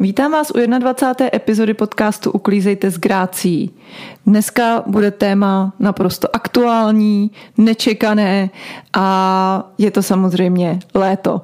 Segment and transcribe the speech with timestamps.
[0.00, 1.30] Vítám vás u 21.
[1.34, 3.70] epizody podcastu Uklízejte s grácí.
[4.26, 8.50] Dneska bude téma naprosto aktuální, nečekané
[8.92, 11.40] a je to samozřejmě léto.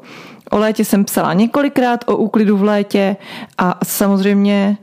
[0.51, 3.17] O létě jsem psala několikrát, o úklidu v létě
[3.59, 4.79] a samozřejmě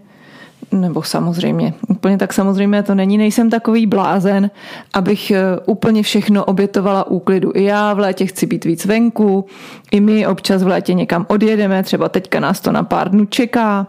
[0.71, 4.51] nebo samozřejmě, úplně tak samozřejmě to není, nejsem takový blázen,
[4.93, 7.51] abych eh, úplně všechno obětovala úklidu.
[7.55, 9.45] I já v létě chci být víc venku,
[9.91, 13.87] i my občas v létě někam odjedeme, třeba teďka nás to na pár dnů čeká,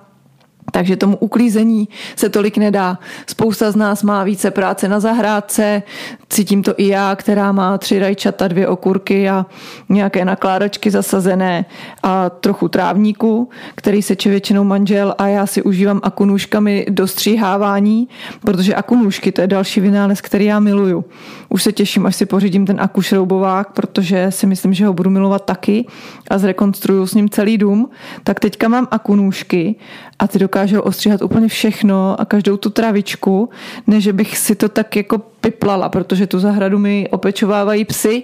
[0.70, 2.98] takže tomu uklízení se tolik nedá.
[3.26, 5.82] Spousta z nás má více práce na zahrádce,
[6.28, 9.46] cítím to i já, která má tři rajčata, dvě okurky a
[9.88, 11.64] nějaké nakládačky zasazené
[12.02, 18.08] a trochu trávníku, který seče většinou manžel a já si užívám akunůžkami do stříhávání,
[18.40, 21.04] protože akunůžky to je další vynález, který já miluju.
[21.48, 25.44] Už se těším, až si pořídím ten akušroubovák, protože si myslím, že ho budu milovat
[25.44, 25.86] taky
[26.30, 27.90] a zrekonstruju s ním celý dům.
[28.24, 29.76] Tak teďka mám akunůžky
[30.22, 33.50] a ty dokážou ostříhat úplně všechno a každou tu travičku,
[33.86, 38.22] než bych si to tak jako piplala, protože tu zahradu mi opečovávají psy,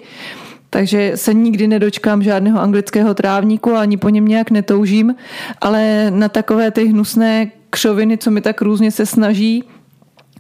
[0.71, 5.15] takže se nikdy nedočkám žádného anglického trávníku ani po něm nějak netoužím,
[5.61, 9.65] ale na takové ty hnusné křoviny, co mi tak různě se snaží,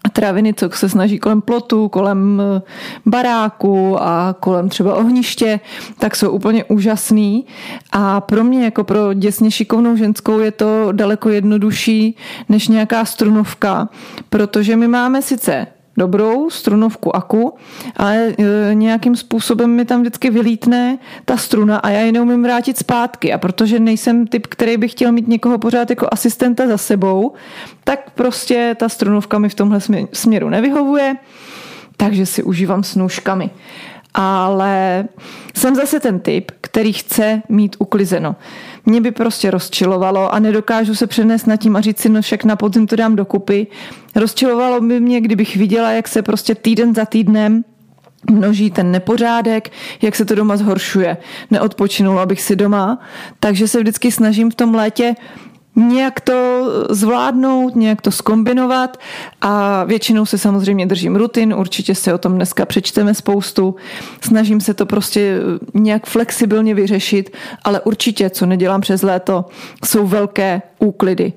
[0.08, 2.62] traviny, co se snaží kolem plotu, kolem eh,
[3.06, 5.60] baráku a kolem třeba ohniště,
[5.98, 7.46] tak jsou úplně úžasný.
[7.92, 12.16] A pro mě, jako pro děsně šikovnou ženskou, je to daleko jednodušší
[12.48, 13.88] než nějaká strunovka,
[14.28, 15.66] protože my máme sice
[15.98, 17.54] dobrou strunovku aku,
[17.96, 22.78] ale e, nějakým způsobem mi tam vždycky vylítne ta struna a já ji neumím vrátit
[22.78, 23.32] zpátky.
[23.32, 27.32] A protože nejsem typ, který by chtěl mít někoho pořád jako asistenta za sebou,
[27.84, 29.80] tak prostě ta strunovka mi v tomhle
[30.12, 31.16] směru nevyhovuje,
[31.96, 33.50] takže si užívám s nůžkami
[34.14, 35.04] ale
[35.56, 38.36] jsem zase ten typ, který chce mít uklizeno.
[38.86, 42.44] Mě by prostě rozčilovalo a nedokážu se přenést na tím a říct si, no však
[42.44, 43.66] na podzim to dám dokupy.
[44.14, 47.64] Rozčilovalo by mě, kdybych viděla, jak se prostě týden za týdnem
[48.30, 49.72] množí ten nepořádek,
[50.02, 51.16] jak se to doma zhoršuje.
[51.50, 52.98] Neodpočinula bych si doma,
[53.40, 55.14] takže se vždycky snažím v tom létě
[55.78, 58.96] nějak to zvládnout, nějak to skombinovat
[59.40, 63.76] a většinou se samozřejmě držím rutin, určitě si o tom dneska přečteme spoustu,
[64.20, 65.40] snažím se to prostě
[65.74, 69.44] nějak flexibilně vyřešit, ale určitě, co nedělám přes léto,
[69.84, 71.32] jsou velké úklidy.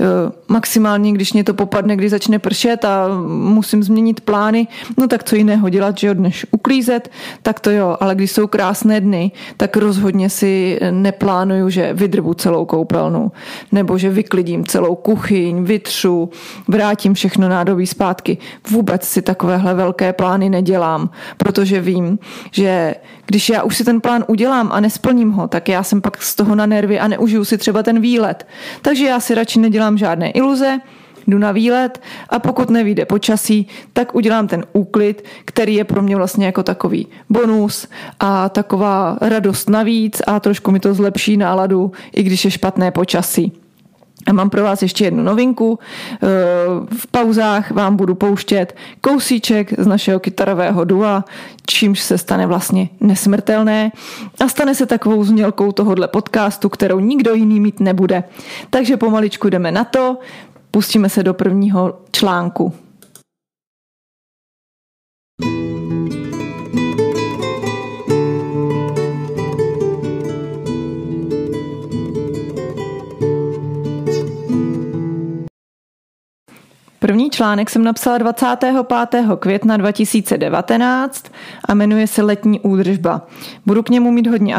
[0.00, 4.66] Eh, maximálně, když mě to popadne, když začne pršet a musím změnit plány,
[4.98, 7.10] no tak co jiného dělat, že než uklízet,
[7.42, 12.64] tak to jo, ale když jsou krásné dny, tak rozhodně si neplánuju, že vydrbu celou
[12.64, 13.32] koupelnu,
[13.72, 16.30] nebo že vyklidím celou kuchyň, vytřu,
[16.68, 18.38] vrátím všechno nádobí zpátky.
[18.70, 22.18] Vůbec si takovéhle velké plány nedělám, protože vím,
[22.50, 22.94] že
[23.26, 26.34] když já už si ten plán udělám a nesplním ho, tak já jsem pak z
[26.34, 28.46] toho na nervy a neužiju si třeba ten výlet.
[28.82, 30.78] Takže já si radši nedělám žádné iluze,
[31.26, 36.16] jdu na výlet a pokud nevíde počasí, tak udělám ten úklid, který je pro mě
[36.16, 37.88] vlastně jako takový bonus
[38.20, 43.61] a taková radost navíc a trošku mi to zlepší náladu, i když je špatné počasí.
[44.26, 45.78] A mám pro vás ještě jednu novinku.
[46.12, 46.26] Eh,
[46.96, 51.24] v pauzách vám budu pouštět kousíček z našeho kytarového dua,
[51.66, 53.92] čímž se stane vlastně nesmrtelné
[54.40, 58.24] a stane se takovou znělkou tohohle podcastu, kterou nikdo jiný mít nebude.
[58.70, 60.18] Takže pomaličku jdeme na to,
[60.70, 62.72] pustíme se do prvního článku.
[77.32, 78.76] Článek jsem napsala 25.
[79.38, 81.24] května 2019
[81.64, 83.26] a jmenuje se Letní údržba.
[83.66, 84.54] Budu k němu mít hodně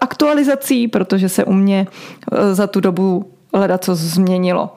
[0.00, 1.86] aktualizací, protože se u mě
[2.32, 4.76] e, za tu dobu leda co změnilo.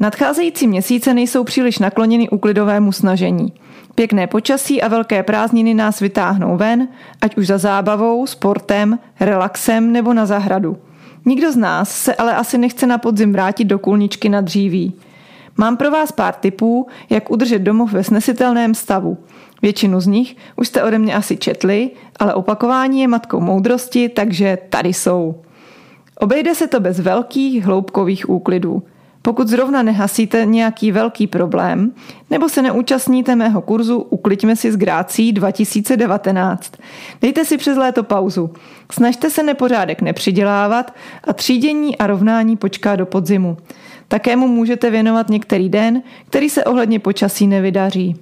[0.00, 3.52] Nadcházející měsíce nejsou příliš nakloněny úklidovému snažení.
[3.94, 6.88] Pěkné počasí a velké prázdniny nás vytáhnou ven,
[7.20, 10.76] ať už za zábavou, sportem, relaxem nebo na zahradu.
[11.24, 14.94] Nikdo z nás se ale asi nechce na podzim vrátit do kulničky na dříví.
[15.60, 19.18] Mám pro vás pár tipů, jak udržet domov ve snesitelném stavu.
[19.62, 24.58] Většinu z nich už jste ode mě asi četli, ale opakování je matkou moudrosti, takže
[24.68, 25.42] tady jsou.
[26.20, 28.82] Obejde se to bez velkých hloubkových úklidů.
[29.22, 31.92] Pokud zrovna nehasíte nějaký velký problém,
[32.30, 36.72] nebo se neúčastníte mého kurzu Ukliďme si s Grácí 2019.
[37.22, 38.50] Dejte si přes léto pauzu.
[38.92, 40.94] Snažte se nepořádek nepřidělávat
[41.24, 43.56] a třídění a rovnání počká do podzimu.
[44.08, 48.16] Také mu můžete věnovat některý den, který se ohledně počasí nevydaří.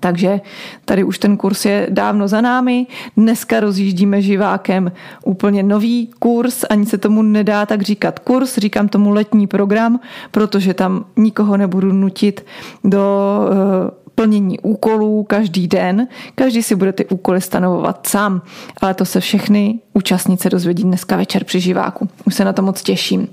[0.00, 0.40] Takže
[0.84, 2.86] tady už ten kurz je dávno za námi.
[3.16, 4.92] Dneska rozjíždíme živákem
[5.24, 10.00] úplně nový kurz, ani se tomu nedá tak říkat kurz, říkám tomu letní program,
[10.30, 12.46] protože tam nikoho nebudu nutit
[12.84, 16.08] do uh, plnění úkolů každý den.
[16.34, 18.42] Každý si bude ty úkoly stanovovat sám,
[18.80, 22.08] ale to se všechny účastnice dozvědí dneska večer při živáku.
[22.24, 23.28] Už se na to moc těším.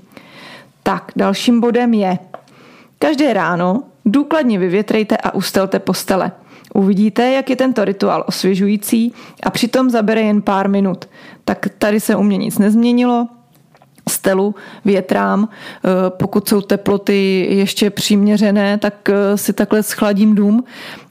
[0.82, 2.18] Tak, dalším bodem je,
[2.98, 6.32] každé ráno důkladně vyvětrejte a ustelte postele.
[6.74, 9.12] Uvidíte, jak je tento rituál osvěžující
[9.42, 11.08] a přitom zabere jen pár minut.
[11.44, 13.28] Tak tady se u mě nic nezměnilo,
[14.08, 15.48] stelu větrám.
[15.48, 20.64] Eh, pokud jsou teploty ještě přiměřené, tak eh, si takhle schladím dům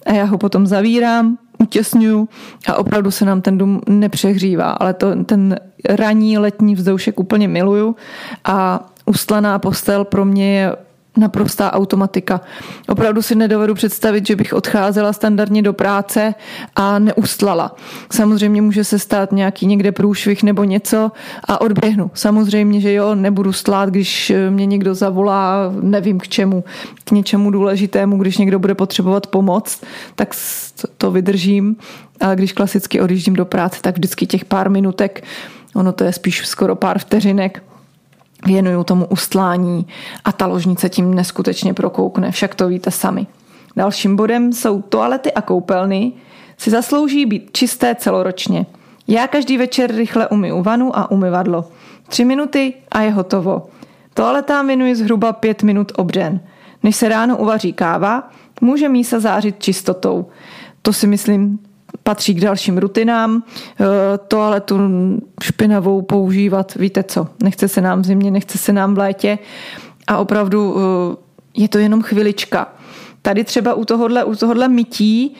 [0.05, 2.29] a já ho potom zavírám, utěsňuju
[2.67, 5.59] a opravdu se nám ten dům nepřehřívá, ale to, ten
[5.89, 7.95] ranní letní vzdušek úplně miluju
[8.43, 10.75] a ustlaná postel pro mě je
[11.17, 12.41] naprostá automatika.
[12.87, 16.35] Opravdu si nedovedu představit, že bych odcházela standardně do práce
[16.75, 17.75] a neustlala.
[18.11, 21.11] Samozřejmě může se stát nějaký někde průšvih nebo něco
[21.43, 22.11] a odběhnu.
[22.13, 26.63] Samozřejmě, že jo, nebudu stlát, když mě někdo zavolá, nevím k čemu,
[27.03, 29.81] k něčemu důležitému, když někdo bude potřebovat pomoc,
[30.15, 30.35] tak
[30.97, 31.75] to vydržím.
[32.19, 35.23] Ale když klasicky odjíždím do práce, tak vždycky těch pár minutek,
[35.75, 37.63] ono to je spíš skoro pár vteřinek,
[38.45, 39.87] věnuju tomu ustlání
[40.25, 43.27] a ta ložnice tím neskutečně prokoukne, však to víte sami.
[43.75, 46.11] Dalším bodem jsou toalety a koupelny,
[46.57, 48.65] si zaslouží být čisté celoročně.
[49.07, 51.65] Já každý večer rychle umyju vanu a umyvadlo.
[52.07, 53.67] Tři minuty a je hotovo.
[54.13, 56.39] Toaletám věnuji zhruba pět minut obden.
[56.83, 58.29] Než se ráno uvaří káva,
[58.61, 60.25] může mísa zářit čistotou.
[60.81, 61.59] To si myslím
[62.03, 63.43] patří k dalším rutinám.
[63.43, 63.85] Eh,
[64.27, 64.79] toaletu
[65.43, 69.39] špinavou používat, víte co, nechce se nám v zimě, nechce se nám v létě
[70.07, 71.15] a opravdu eh,
[71.53, 72.73] je to jenom chvilička.
[73.21, 75.35] Tady třeba u tohohle, u tohohle mytí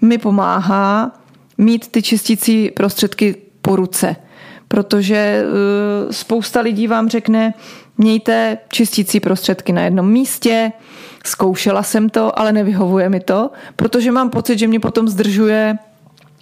[0.00, 1.12] mi pomáhá
[1.58, 4.16] mít ty čistící prostředky po ruce,
[4.68, 7.54] protože eh, spousta lidí vám řekne,
[7.98, 10.72] mějte čistící prostředky na jednom místě,
[11.24, 15.78] zkoušela jsem to, ale nevyhovuje mi to, protože mám pocit, že mě potom zdržuje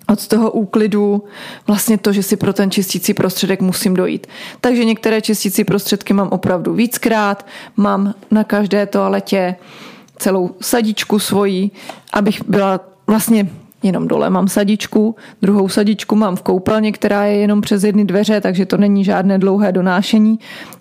[0.08, 1.24] od toho úklidu
[1.66, 4.26] vlastně to, že si pro ten čistící prostředek musím dojít.
[4.60, 7.46] Takže některé čistící prostředky mám opravdu víckrát,
[7.76, 9.56] mám na každé toaletě
[10.16, 11.70] celou sadičku svoji,
[12.12, 13.48] abych byla vlastně
[13.82, 18.40] jenom dole mám sadičku, druhou sadičku mám v koupelně, která je jenom přes jedny dveře,
[18.40, 20.38] takže to není žádné dlouhé donášení,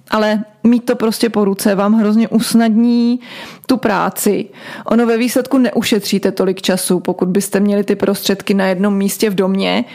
[0.09, 3.19] ale mít to prostě po ruce vám hrozně usnadní
[3.65, 4.45] tu práci.
[4.85, 9.35] Ono ve výsledku neušetříte tolik času, pokud byste měli ty prostředky na jednom místě v
[9.35, 9.85] domě,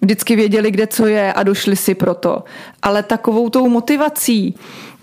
[0.00, 2.44] vždycky věděli, kde co je a došli si pro to.
[2.82, 4.54] Ale takovou tou motivací,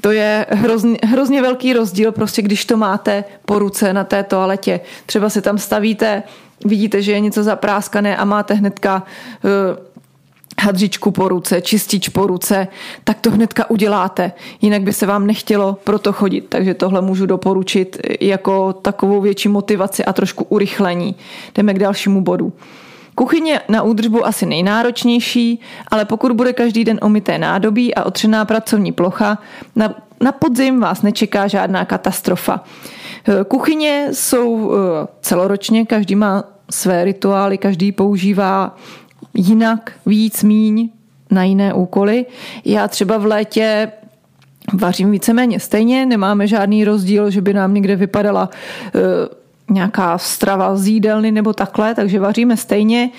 [0.02, 4.80] to je hrozně, hrozně velký rozdíl, prostě když to máte po ruce na té toaletě.
[5.06, 6.24] Třeba si tam stavíte
[6.66, 9.04] vidíte, že je něco zapráskané a máte hnedka
[9.44, 9.52] uh,
[10.62, 12.68] hadřičku po ruce, čistič po ruce,
[13.04, 14.32] tak to hnedka uděláte.
[14.62, 16.46] Jinak by se vám nechtělo proto chodit.
[16.50, 21.16] Takže tohle můžu doporučit jako takovou větší motivaci a trošku urychlení.
[21.56, 22.54] Jdeme k dalšímu bodu.
[23.16, 28.92] Kuchyně na údržbu asi nejnáročnější, ale pokud bude každý den omité nádobí a otřená pracovní
[28.92, 29.38] plocha,
[29.76, 32.64] na, na podzim vás nečeká žádná katastrofa.
[33.48, 38.76] Kuchyně jsou eh, celoročně, každý má své rituály, každý používá
[39.34, 40.90] jinak, víc, míň
[41.32, 42.26] na jiné úkoly.
[42.66, 43.92] Já třeba v létě
[44.74, 49.02] vařím víceméně stejně, nemáme žádný rozdíl, že by nám někde vypadala uh,
[49.76, 53.10] nějaká strava z jídelny nebo takhle, takže vaříme stejně.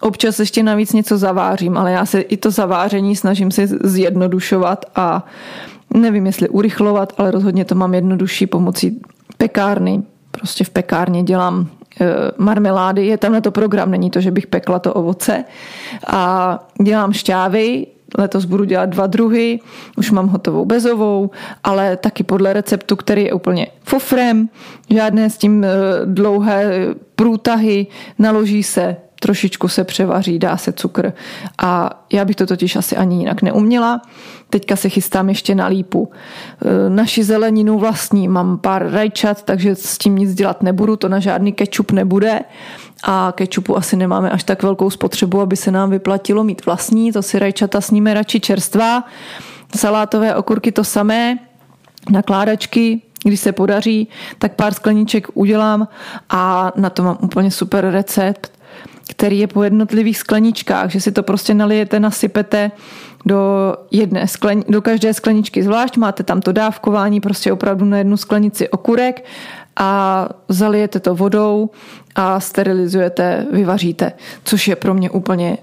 [0.00, 5.26] Občas ještě navíc něco zavářím, ale já se i to zaváření snažím si zjednodušovat a
[5.94, 9.00] nevím, jestli urychlovat, ale rozhodně to mám jednodušší pomocí
[9.36, 10.02] pekárny.
[10.30, 11.79] Prostě v pekárně dělám e,
[12.38, 15.44] marmelády, je tam na to program, není to, že bych pekla to ovoce.
[16.06, 17.86] A dělám šťávy,
[18.18, 19.60] letos budu dělat dva druhy,
[19.96, 21.30] už mám hotovou bezovou,
[21.64, 24.48] ale taky podle receptu, který je úplně fofrem,
[24.90, 25.68] žádné s tím e,
[26.04, 27.86] dlouhé průtahy,
[28.18, 31.12] naloží se trošičku se převaří, dá se cukr.
[31.62, 34.02] A já bych to totiž asi ani jinak neuměla.
[34.50, 36.10] Teďka se chystám ještě na lípu.
[36.64, 41.20] E, naši zeleninu vlastní mám pár rajčat, takže s tím nic dělat nebudu, to na
[41.20, 42.40] žádný kečup nebude.
[43.04, 47.22] A kečupu asi nemáme až tak velkou spotřebu, aby se nám vyplatilo mít vlastní, to
[47.22, 49.04] si rajčata sníme radši čerstvá.
[49.76, 51.38] Salátové okurky to samé,
[52.10, 54.08] nakládačky, když se podaří,
[54.38, 55.88] tak pár skleníček udělám
[56.30, 58.59] a na to mám úplně super recept
[59.10, 62.70] který je po jednotlivých skleničkách, že si to prostě nalijete, nasypete
[63.26, 65.62] do, jedné sklen, do každé skleničky.
[65.62, 69.24] Zvlášť, máte tam to dávkování, prostě opravdu na jednu sklenici okurek
[69.76, 71.70] a zalijete to vodou
[72.14, 74.12] a sterilizujete, vyvaříte,
[74.44, 75.58] což je pro mě úplně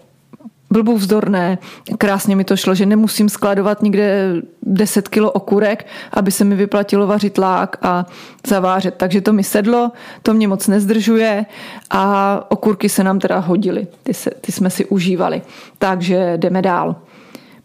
[0.69, 1.57] blbou vzdorné,
[1.97, 4.33] krásně mi to šlo, že nemusím skladovat nikde
[4.63, 8.05] 10 kilo okurek, aby se mi vyplatilo vařit lák a
[8.47, 8.95] zavářet.
[8.95, 9.91] Takže to mi sedlo,
[10.23, 11.45] to mě moc nezdržuje
[11.89, 15.41] a okurky se nám teda hodily, ty, se, ty jsme si užívali.
[15.77, 16.95] Takže jdeme dál.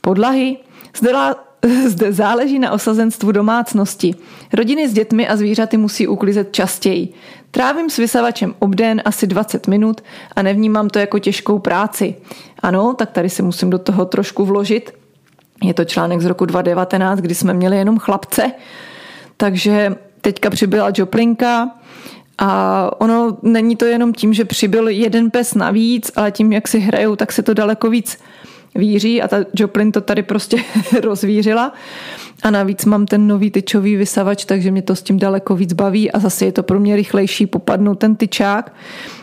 [0.00, 0.56] Podlahy.
[0.96, 1.12] Zde,
[1.86, 4.14] zde záleží na osazenstvu domácnosti.
[4.52, 7.12] Rodiny s dětmi a zvířaty musí uklizet častěji.
[7.54, 10.00] Trávím s vysavačem obden asi 20 minut
[10.36, 12.14] a nevnímám to jako těžkou práci.
[12.58, 14.94] Ano, tak tady si musím do toho trošku vložit.
[15.62, 18.52] Je to článek z roku 2019, kdy jsme měli jenom chlapce,
[19.36, 21.70] takže teďka přibyla Joplinka
[22.38, 26.78] a ono není to jenom tím, že přibyl jeden pes navíc, ale tím, jak si
[26.78, 28.18] hrajou, tak se to daleko víc
[28.74, 30.56] víří a ta Joplin to tady prostě
[31.02, 31.72] rozvířila.
[32.42, 36.12] A navíc mám ten nový tyčový vysavač, takže mě to s tím daleko víc baví
[36.12, 38.74] a zase je to pro mě rychlejší popadnout ten tyčák.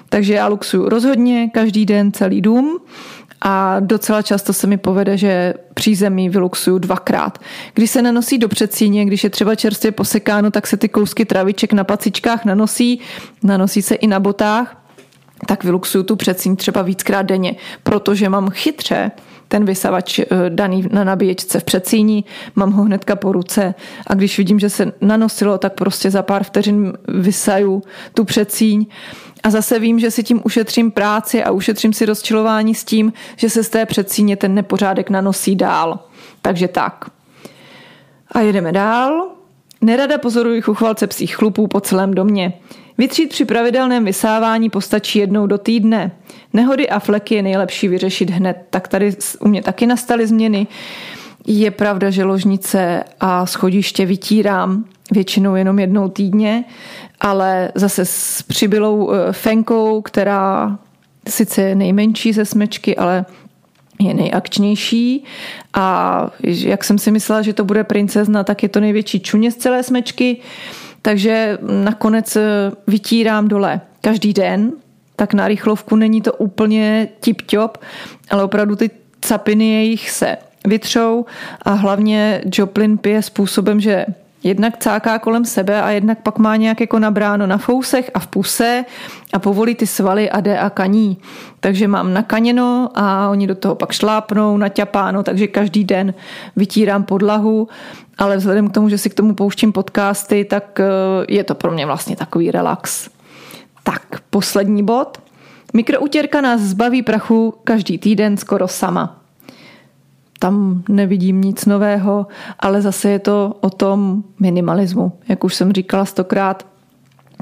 [0.09, 2.79] Takže já luxuju rozhodně každý den celý dům
[3.41, 7.37] a docela často se mi povede, že přízemí vyluxuju dvakrát.
[7.73, 11.73] Když se nanosí do předsíně, když je třeba čerstvě posekáno, tak se ty kousky traviček
[11.73, 12.99] na pacičkách nanosí,
[13.43, 14.78] nanosí se i na botách,
[15.45, 19.11] tak vyluxuju tu předsíň třeba víckrát denně, protože mám chytře
[19.47, 23.75] ten vysavač eh, daný na nabíječce v předsíní, mám ho hnedka po ruce
[24.07, 28.85] a když vidím, že se nanosilo, tak prostě za pár vteřin vysaju tu předsíň
[29.43, 33.49] a zase vím, že si tím ušetřím práci a ušetřím si rozčilování s tím, že
[33.49, 35.99] se z té předsíně ten nepořádek nanosí dál.
[36.41, 37.05] Takže tak.
[38.31, 39.27] A jedeme dál.
[39.81, 42.53] Nerada pozoruji chuchvalce psích chlupů po celém domě.
[42.99, 46.11] Vytřít při pravidelném vysávání postačí jednou do týdne.
[46.53, 50.67] Nehody a fleky je nejlepší vyřešit hned, tak tady u mě taky nastaly změny.
[51.47, 56.63] Je pravda, že ložnice a schodiště vytírám většinou jenom jednou týdně,
[57.19, 60.79] ale zase s přibylou eh, fenkou, která
[61.27, 63.25] sice je nejmenší ze smečky, ale
[63.99, 65.23] je nejakčnější
[65.73, 69.55] a jak jsem si myslela, že to bude princezna, tak je to největší čuně z
[69.55, 70.37] celé smečky,
[71.01, 72.41] takže nakonec eh,
[72.87, 74.71] vytírám dole každý den,
[75.15, 77.77] tak na rychlovku není to úplně tip-top,
[78.29, 78.89] ale opravdu ty
[79.21, 80.37] capiny jejich se
[80.67, 81.25] vytřou
[81.61, 84.05] a hlavně Joplin pije způsobem, že
[84.43, 88.27] jednak cáká kolem sebe a jednak pak má nějak jako nabráno na fousech a v
[88.27, 88.85] puse
[89.33, 91.17] a povolí ty svaly a jde a kaní.
[91.59, 96.13] Takže mám nakaněno a oni do toho pak šlápnou, naťapáno, takže každý den
[96.55, 97.67] vytírám podlahu,
[98.17, 100.85] ale vzhledem k tomu, že si k tomu pouštím podcasty, tak eh,
[101.27, 103.09] je to pro mě vlastně takový relax.
[103.83, 105.17] Tak, poslední bod.
[105.73, 109.18] Mikroutěrka nás zbaví prachu každý týden skoro sama
[110.39, 112.27] tam nevidím nic nového,
[112.59, 115.11] ale zase je to o tom minimalismu.
[115.27, 116.65] Jak už jsem říkala stokrát,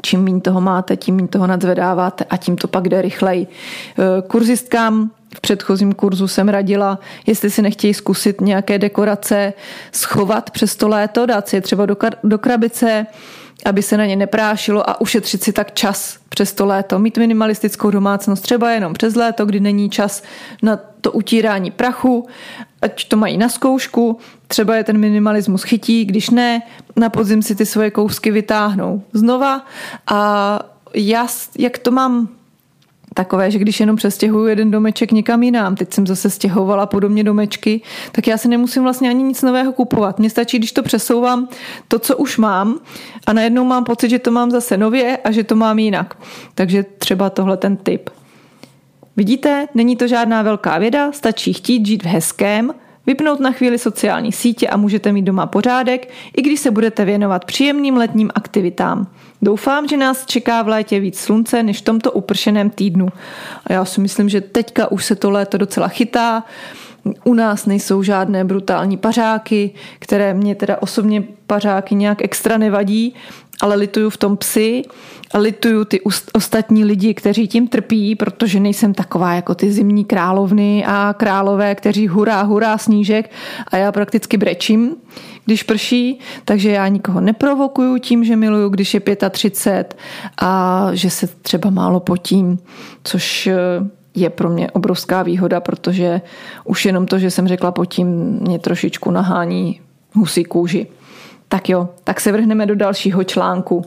[0.01, 3.47] čím méně toho máte, tím méně toho nadzvedáváte a tím to pak jde rychleji.
[3.47, 9.53] E, kurzistkám v předchozím kurzu jsem radila, jestli si nechtějí zkusit nějaké dekorace
[9.91, 13.05] schovat přes to léto, dát si je třeba do, do krabice,
[13.65, 16.99] aby se na ně neprášilo a ušetřit si tak čas přes to léto.
[16.99, 20.23] Mít minimalistickou domácnost třeba jenom přes léto, kdy není čas
[20.63, 22.27] na to utírání prachu,
[22.81, 26.61] ať to mají na zkoušku, třeba je ten minimalismus chytí, když ne,
[26.95, 29.65] na podzim si ty svoje kousky vytáhnou znova
[30.07, 30.59] a
[30.93, 32.36] já, jak to mám
[33.17, 37.81] takové, že když jenom přestěhuju jeden domeček někam jinam, teď jsem zase stěhovala podobně domečky,
[38.11, 40.19] tak já si nemusím vlastně ani nic nového kupovat.
[40.19, 41.47] Mně stačí, když to přesouvám
[41.87, 42.79] to, co už mám
[43.27, 46.17] a najednou mám pocit, že to mám zase nově a že to mám jinak.
[46.55, 48.09] Takže třeba tohle ten tip.
[49.17, 52.73] Vidíte, není to žádná velká věda, stačí chtít žít v hezkém,
[53.07, 57.45] vypnout na chvíli sociální sítě a můžete mít doma pořádek, i když se budete věnovat
[57.45, 59.07] příjemným letním aktivitám.
[59.41, 63.07] Doufám, že nás čeká v létě víc slunce než v tomto upršeném týdnu.
[63.65, 66.43] A já si myslím, že teďka už se to léto docela chytá.
[67.23, 73.13] U nás nejsou žádné brutální pařáky, které mě teda osobně pařáky nějak extra nevadí,
[73.61, 76.01] ale lituju v tom psy a lituju ty
[76.33, 82.07] ostatní lidi, kteří tím trpí, protože nejsem taková jako ty zimní královny a králové, kteří
[82.07, 83.31] hurá, hurá snížek
[83.67, 84.95] a já prakticky brečím,
[85.45, 89.97] když prší, takže já nikoho neprovokuju tím, že miluju, když je 35
[90.37, 92.59] a že se třeba málo potím,
[93.03, 93.57] což eh,
[94.15, 96.21] je pro mě obrovská výhoda, protože
[96.65, 98.07] už jenom to, že jsem řekla potím,
[98.41, 99.81] mě trošičku nahání
[100.13, 100.87] husí kůži.
[101.47, 103.85] Tak jo, tak se vrhneme do dalšího článku.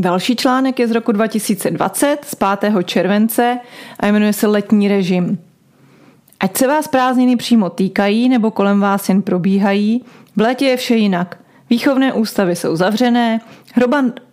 [0.00, 2.72] Další článek je z roku 2020, z 5.
[2.84, 3.58] července
[4.00, 5.38] a jmenuje se Letní režim.
[6.40, 10.04] Ať se vás prázdniny přímo týkají nebo kolem vás jen probíhají,
[10.36, 11.38] v létě je vše jinak.
[11.70, 13.40] Výchovné ústavy jsou zavřené,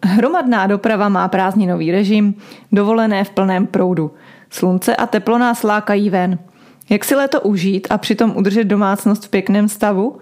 [0.03, 2.35] hromadná doprava má prázdninový režim,
[2.71, 4.11] dovolené v plném proudu.
[4.49, 6.39] Slunce a teplo nás lákají ven.
[6.89, 10.17] Jak si léto užít a přitom udržet domácnost v pěkném stavu?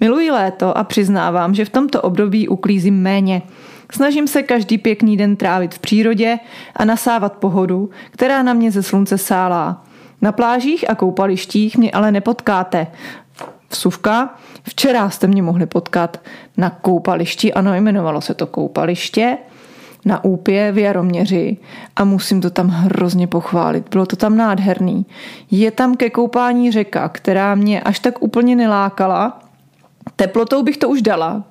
[0.00, 3.42] Miluji léto a přiznávám, že v tomto období uklízím méně.
[3.92, 6.38] Snažím se každý pěkný den trávit v přírodě
[6.76, 9.84] a nasávat pohodu, která na mě ze slunce sálá.
[10.22, 12.86] Na plážích a koupalištích mě ale nepotkáte.
[13.70, 14.34] Vsuvka.
[14.62, 16.20] Včera jste mě mohli potkat
[16.56, 19.38] na koupališti, ano, jmenovalo se to koupaliště,
[20.04, 21.56] na Úpě v Jaroměři
[21.96, 23.88] a musím to tam hrozně pochválit.
[23.90, 25.06] Bylo to tam nádherný.
[25.50, 29.38] Je tam ke koupání řeka, která mě až tak úplně nelákala.
[30.16, 31.44] Teplotou bych to už dala,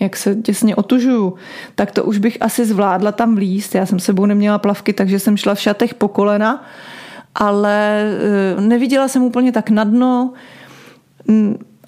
[0.00, 1.34] jak se těsně otužuju,
[1.74, 3.74] tak to už bych asi zvládla tam vlíst.
[3.74, 6.64] Já jsem sebou neměla plavky, takže jsem šla v šatech po kolena,
[7.34, 8.04] ale
[8.56, 10.32] eh, neviděla jsem úplně tak na dno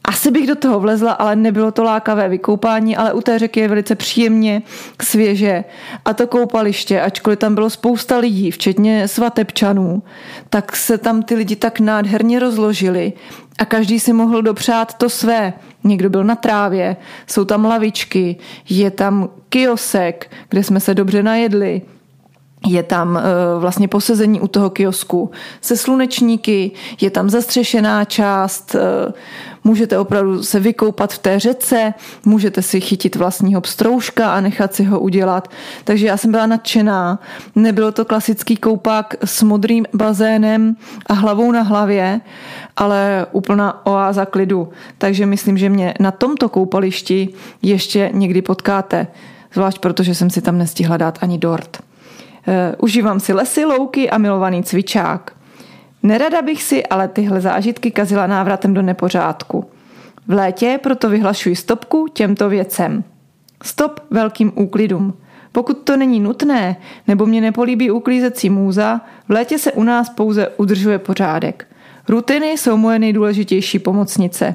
[0.07, 3.69] asi bych do toho vlezla, ale nebylo to lákavé vykoupání, ale u té řeky je
[3.69, 4.63] velice příjemně,
[5.03, 5.65] svěže.
[6.05, 10.03] A to koupaliště, ačkoliv tam bylo spousta lidí, včetně svatebčanů,
[10.51, 13.13] tak se tam ty lidi tak nádherně rozložili
[13.59, 15.53] a každý si mohl dopřát to své.
[15.85, 16.97] Někdo byl na trávě,
[17.27, 18.37] jsou tam lavičky,
[18.69, 21.83] je tam kiosek, kde jsme se dobře najedli,
[22.67, 26.71] je tam uh, vlastně posezení u toho kiosku se slunečníky,
[27.01, 29.13] je tam zastřešená část, uh,
[29.65, 31.95] můžete opravdu se vykoupat v té řece,
[32.25, 35.51] můžete si chytit vlastního pstroužka a nechat si ho udělat.
[35.85, 37.19] Takže já jsem byla nadšená.
[37.55, 42.21] Nebylo to klasický koupák s modrým bazénem a hlavou na hlavě,
[42.77, 44.69] ale úplná oáza klidu.
[44.99, 47.29] Takže myslím, že mě na tomto koupališti
[47.63, 49.07] ještě někdy potkáte.
[49.55, 51.86] Zvlášť protože jsem si tam nestihla dát ani dort.
[52.49, 55.33] Eh, užívám si lesy, louky a milovaný cvičák.
[56.03, 59.65] Nerada bych si ale tyhle zážitky kazila návratem do nepořádku.
[60.27, 63.05] V létě proto vyhlašuji stopku těmto věcem.
[63.63, 65.15] Stop velkým úklidům.
[65.53, 66.77] Pokud to není nutné,
[67.09, 71.67] nebo mě nepolíbí uklízecí můza, v létě se u nás pouze udržuje pořádek.
[72.09, 74.55] Rutiny jsou moje nejdůležitější pomocnice.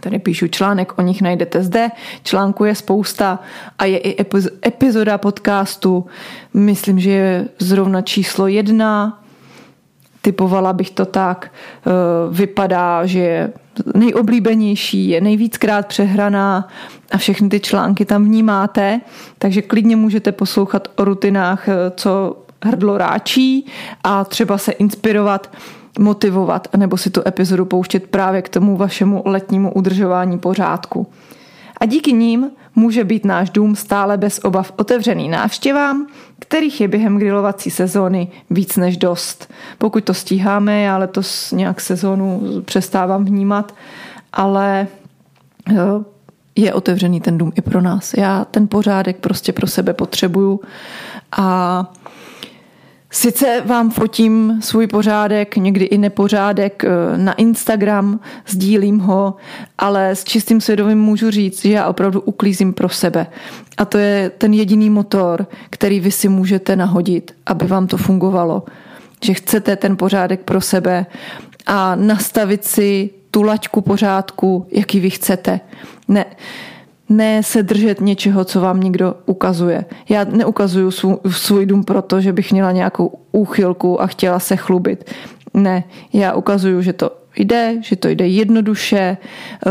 [0.00, 1.88] Tady píšu článek, o nich najdete zde.
[2.22, 3.38] Článku je spousta
[3.78, 4.26] a je i
[4.66, 6.06] epizoda podcastu.
[6.54, 9.22] Myslím, že je zrovna číslo jedna.
[10.20, 11.50] Typovala bych to tak.
[11.50, 11.90] E,
[12.34, 13.52] vypadá, že je
[13.94, 16.68] nejoblíbenější, je nejvíckrát přehraná
[17.12, 19.00] a všechny ty články tam vnímáte,
[19.38, 23.66] takže klidně můžete poslouchat o rutinách, e, co hrdlo ráčí
[24.04, 25.50] a třeba se inspirovat
[25.98, 31.06] motivovat, nebo si tu epizodu pouštět právě k tomu vašemu letnímu udržování pořádku.
[31.80, 36.06] A díky ním může být náš dům stále bez obav otevřený návštěvám,
[36.38, 39.52] kterých je během grilovací sezóny víc než dost.
[39.78, 43.74] Pokud to stíháme, já letos nějak sezónu přestávám vnímat,
[44.32, 44.86] ale
[45.70, 45.74] eh,
[46.56, 48.14] je otevřený ten dům i pro nás.
[48.14, 50.60] Já ten pořádek prostě pro sebe potřebuju
[51.36, 51.92] a
[53.14, 59.34] Sice vám fotím svůj pořádek, někdy i nepořádek eh, na Instagram, sdílím ho,
[59.78, 63.26] ale s čistým svědomím můžu říct, že já opravdu uklízím pro sebe.
[63.76, 68.62] A to je ten jediný motor, který vy si můžete nahodit, aby vám to fungovalo.
[69.24, 71.06] Že chcete ten pořádek pro sebe
[71.66, 75.60] a nastavit si tu laťku pořádku, jaký vy chcete.
[76.08, 76.24] Ne,
[77.08, 79.84] ne se držet něčeho, co vám někdo ukazuje.
[80.08, 80.90] Já neukazuju
[81.30, 85.10] svůj, dům proto, že bych měla nějakou úchylku a chtěla se chlubit.
[85.54, 89.16] Ne, já ukazuju, že to jde, že to jde jednoduše,
[89.66, 89.70] eh,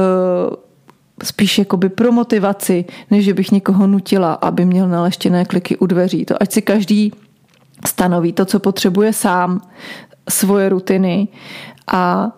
[1.24, 6.26] spíš jakoby pro motivaci, než že bych někoho nutila, aby měl naleštěné kliky u dveří.
[6.26, 7.12] To ať si každý
[7.88, 9.62] stanoví to, co potřebuje sám,
[10.30, 11.28] svoje rutiny
[11.88, 12.32] a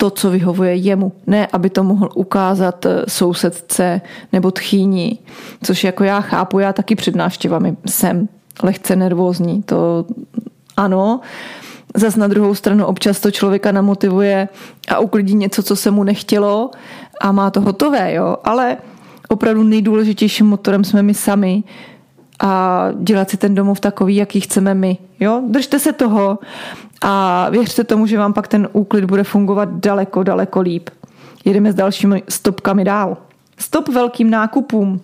[0.00, 1.12] to, co vyhovuje jemu.
[1.26, 4.00] Ne, aby to mohl ukázat eh, sousedce
[4.32, 5.18] nebo tchýni,
[5.62, 8.28] což jako já chápu, já taky před návštěvami jsem
[8.62, 9.62] lehce nervózní.
[9.62, 10.04] To
[10.76, 11.20] ano,
[11.96, 14.48] Zas na druhou stranu občas to člověka namotivuje
[14.88, 16.70] a uklidí něco, co se mu nechtělo
[17.20, 18.36] a má to hotové, jo.
[18.44, 18.76] Ale
[19.28, 21.62] opravdu nejdůležitějším motorem jsme my sami
[22.40, 24.98] a dělat si ten domov takový, jaký chceme my.
[25.20, 25.42] Jo?
[25.48, 26.38] Držte se toho
[27.02, 30.90] a věřte tomu, že vám pak ten úklid bude fungovat daleko, daleko líp.
[31.44, 33.16] Jedeme s dalšími stopkami dál.
[33.58, 35.00] Stop velkým nákupům.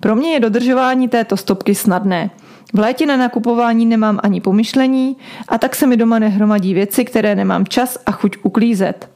[0.00, 2.30] Pro mě je dodržování této stopky snadné.
[2.74, 5.16] V létě na nakupování nemám ani pomyšlení
[5.48, 9.08] a tak se mi doma nehromadí věci, které nemám čas a chuť uklízet.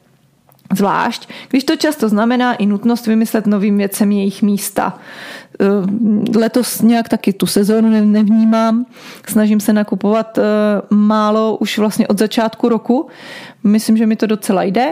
[0.73, 4.99] Zvlášť, když to často znamená i nutnost vymyslet novým věcem jejich místa.
[5.59, 8.85] Eh, letos nějak taky tu sezónu nevnímám.
[9.27, 10.43] Snažím se nakupovat eh,
[10.89, 13.07] málo už vlastně od začátku roku.
[13.63, 14.87] Myslím, že mi to docela jde.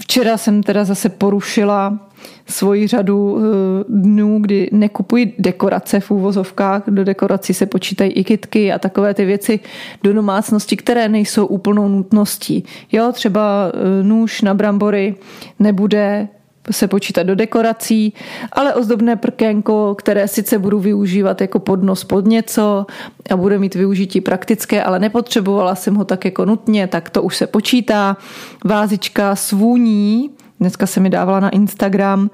[0.00, 1.98] Včera jsem teda zase porušila
[2.46, 6.82] svoji řadu eh, dnů, kdy nekupuji dekorace v úvozovkách.
[6.86, 9.60] Do dekorací se počítají i kitky a takové ty věci
[10.02, 12.64] do domácnosti, které nejsou úplnou nutností.
[12.92, 15.14] Jo, třeba nůž na brambory
[15.58, 16.28] nebude
[16.70, 18.14] se počítat do dekorací,
[18.52, 22.86] ale ozdobné prkénko, které sice budu využívat jako podnos pod něco
[23.30, 27.36] a bude mít využití praktické, ale nepotřebovala jsem ho tak jako nutně, tak to už
[27.36, 28.16] se počítá.
[28.64, 30.30] Vázička svůní,
[30.60, 32.30] dneska se mi dávala na Instagram,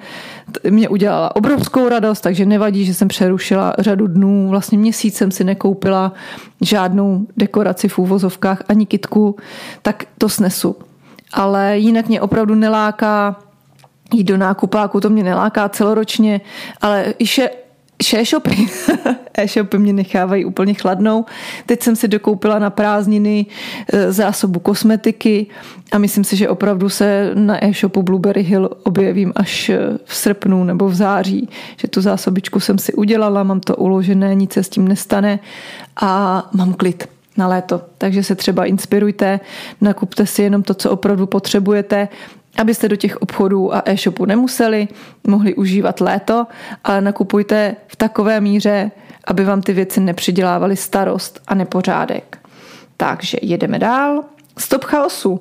[0.70, 4.48] mě udělala obrovskou radost, takže nevadí, že jsem přerušila řadu dnů.
[4.48, 6.12] Vlastně měsíc jsem si nekoupila
[6.60, 9.36] žádnou dekoraci v úvozovkách ani kitku,
[9.82, 10.76] tak to snesu.
[11.32, 13.36] Ale jinak mě opravdu neláká
[14.12, 16.40] jít do nákupáku, to mě neláká celoročně,
[16.80, 17.50] ale i še,
[17.98, 18.68] e-shopy,
[19.34, 21.24] e-shopy mě nechávají úplně chladnou.
[21.66, 23.46] Teď jsem si dokoupila na prázdniny
[23.92, 25.46] e, zásobu kosmetiky
[25.92, 30.64] a myslím si, že opravdu se na e-shopu Blueberry Hill objevím až e, v srpnu
[30.64, 34.68] nebo v září, že tu zásobičku jsem si udělala, mám to uložené, nic se s
[34.68, 35.38] tím nestane
[36.00, 37.80] a mám klid na léto.
[37.98, 39.40] Takže se třeba inspirujte,
[39.80, 42.08] nakupte si jenom to, co opravdu potřebujete
[42.56, 44.88] abyste do těch obchodů a e-shopů nemuseli,
[45.26, 46.46] mohli užívat léto,
[46.84, 48.90] ale nakupujte v takové míře,
[49.24, 52.38] aby vám ty věci nepřidělávaly starost a nepořádek.
[52.96, 54.24] Takže jedeme dál.
[54.58, 55.40] Stop chaosu.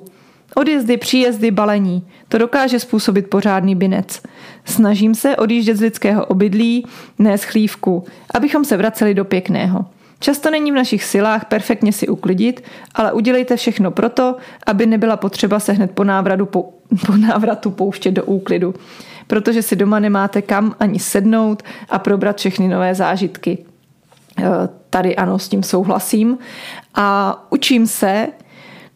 [0.54, 2.06] Odjezdy, příjezdy, balení.
[2.28, 4.22] To dokáže způsobit pořádný binec.
[4.64, 6.86] Snažím se odjíždět z lidského obydlí,
[7.18, 9.86] ne z chlívku, abychom se vraceli do pěkného.
[10.20, 15.60] Často není v našich silách perfektně si uklidit, ale udělejte všechno proto, aby nebyla potřeba
[15.60, 16.62] se hned po návratu, po,
[17.06, 18.74] po návratu pouštět do úklidu.
[19.26, 23.58] Protože si doma nemáte kam ani sednout a probrat všechny nové zážitky.
[24.38, 24.44] E,
[24.90, 26.38] tady ano, s tím souhlasím.
[26.94, 28.28] A učím se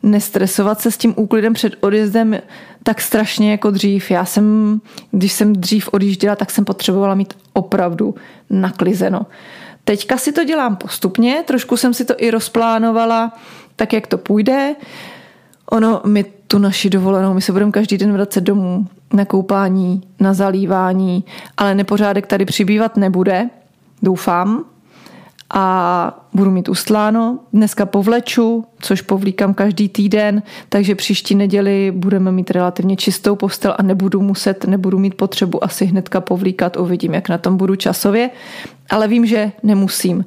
[0.02, 2.38] nestresovat se s tím úklidem před odjezdem
[2.82, 4.10] tak strašně jako dřív.
[4.10, 4.80] Já jsem,
[5.10, 8.14] když jsem dřív odjížděla, tak jsem potřebovala mít opravdu
[8.50, 9.26] naklizeno.
[9.90, 13.32] Teďka si to dělám postupně, trošku jsem si to i rozplánovala,
[13.76, 14.74] tak jak to půjde.
[15.70, 20.34] Ono, my tu naši dovolenou, my se budeme každý den vracet domů na koupání, na
[20.34, 21.24] zalívání,
[21.56, 23.50] ale nepořádek tady přibývat nebude,
[24.02, 24.64] doufám.
[25.54, 27.38] A budu mít ustláno.
[27.52, 33.82] Dneska povleču, což povlíkám každý týden, takže příští neděli budeme mít relativně čistou postel a
[33.82, 38.30] nebudu muset, nebudu mít potřebu asi hnedka povlíkat, uvidím, jak na tom budu časově
[38.90, 40.24] ale vím, že nemusím.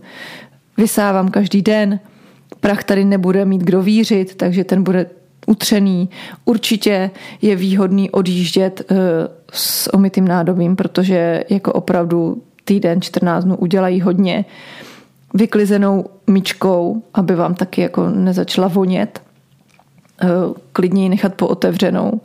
[0.77, 1.99] Vysávám každý den,
[2.59, 5.05] prach tady nebude mít kdo vířit, takže ten bude
[5.47, 6.09] utřený.
[6.45, 8.95] Určitě je výhodný odjíždět eh,
[9.53, 14.45] s omytým nádobím, protože jako opravdu týden, 14 dnů udělají hodně
[15.33, 19.21] vyklizenou myčkou, aby vám taky jako nezačala vonět.
[20.21, 20.27] Eh,
[20.73, 22.21] klidně ji nechat po otevřenou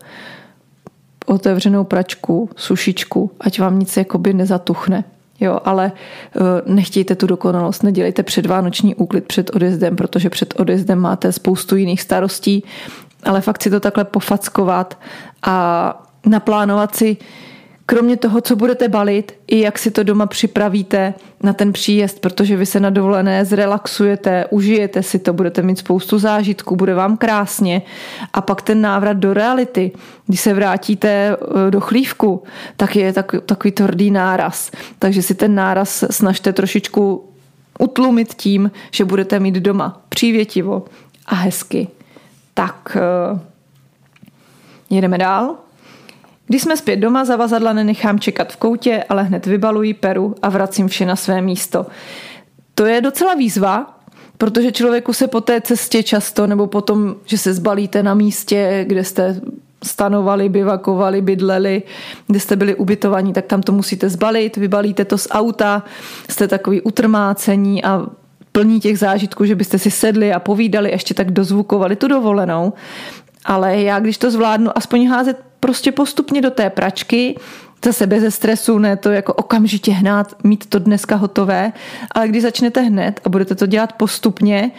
[1.29, 5.05] otevřenou pračku, sušičku, ať vám nic jakoby nezatuchne.
[5.40, 5.92] Jo, ale
[6.35, 12.03] uh, nechtějte tu dokonalost, nedělejte předvánoční úklid před odjezdem, protože před odjezdem máte spoustu jiných
[12.03, 12.64] starostí,
[13.23, 14.99] ale fakt si to takhle pofackovat
[15.42, 17.16] a naplánovat si
[17.90, 22.57] kromě toho, co budete balit, i jak si to doma připravíte na ten příjezd, protože
[22.57, 27.83] vy se na dovolené zrelaxujete, užijete si to, budete mít spoustu zážitků, bude vám krásně
[28.33, 29.92] a pak ten návrat do reality,
[30.27, 32.42] když se vrátíte eh, do chlívku,
[32.77, 33.12] tak je
[33.46, 34.70] takový, tvrdý náraz.
[34.98, 37.24] Takže si ten náraz snažte trošičku
[37.79, 40.85] utlumit tím, že budete mít doma přívětivo
[41.27, 41.88] a hezky.
[42.55, 43.40] Tak eh,
[44.90, 45.67] jedeme dál.
[46.48, 50.88] Když jsme zpět doma, zavazadla nenechám čekat v koutě, ale hned vybaluji peru a vracím
[50.88, 51.87] vše na své místo.
[52.74, 53.98] To je docela výzva,
[54.38, 59.04] protože člověku se po té cestě často, nebo potom, že se zbalíte na místě, kde
[59.04, 59.40] jste
[59.84, 61.82] stanovali, bivakovali, bydleli,
[62.26, 65.82] kde jste byli ubytovaní, tak tam to musíte zbalit, vybalíte to z auta,
[66.30, 68.06] jste takový utrmácení a
[68.52, 72.72] plní těch zážitků, že byste si sedli a povídali, ještě tak dozvukovali tu dovolenou.
[73.44, 77.37] Ale já, když to zvládnu aspoň házet prostě postupně do té pračky,
[77.85, 81.73] zase bez stresu, ne to jako okamžitě hnát, mít to dneska hotové,
[82.12, 84.71] ale když začnete hned a budete to dělat postupně,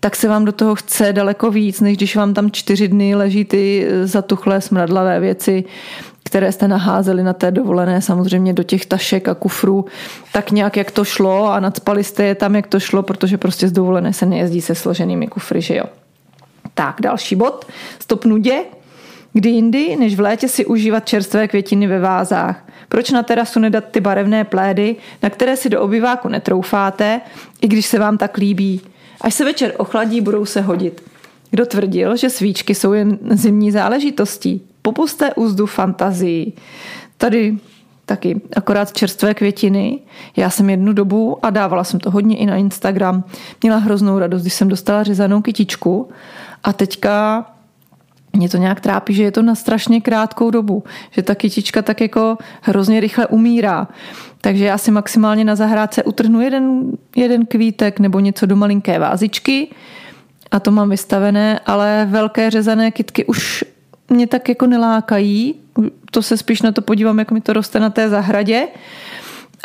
[0.00, 3.44] tak se vám do toho chce daleko víc, než když vám tam čtyři dny leží
[3.44, 5.64] ty zatuchlé smradlavé věci,
[6.24, 9.84] které jste naházeli na té dovolené samozřejmě do těch tašek a kufrů,
[10.32, 13.68] tak nějak jak to šlo a nadspali jste je tam, jak to šlo, protože prostě
[13.68, 15.84] z dovolené se nejezdí se složenými kufry, že jo.
[16.74, 17.66] Tak, další bod.
[17.98, 18.64] Stop nudě.
[19.36, 22.64] Kdy jindy, než v létě si užívat čerstvé květiny ve vázách.
[22.88, 27.20] Proč na terasu nedat ty barevné plédy, na které si do obyváku netroufáte,
[27.60, 28.80] i když se vám tak líbí?
[29.20, 31.02] Až se večer ochladí, budou se hodit.
[31.50, 34.62] Kdo tvrdil, že svíčky jsou jen zimní záležitostí?
[34.82, 36.52] Popuste úzdu fantazii.
[37.18, 37.58] Tady
[38.06, 39.98] taky akorát čerstvé květiny.
[40.36, 43.24] Já jsem jednu dobu a dávala jsem to hodně i na Instagram.
[43.62, 46.08] Měla hroznou radost, když jsem dostala řezanou kytičku
[46.64, 47.44] a teďka
[48.36, 52.00] mě to nějak trápí, že je to na strašně krátkou dobu, že ta kytička tak
[52.00, 53.88] jako hrozně rychle umírá.
[54.40, 56.82] Takže já si maximálně na zahrádce utrhnu jeden,
[57.16, 59.68] jeden kvítek nebo něco do malinké vázičky
[60.50, 63.64] a to mám vystavené, ale velké řezané kytky už
[64.08, 65.54] mě tak jako nelákají.
[66.10, 68.68] To se spíš na to podívám, jak mi to roste na té zahradě.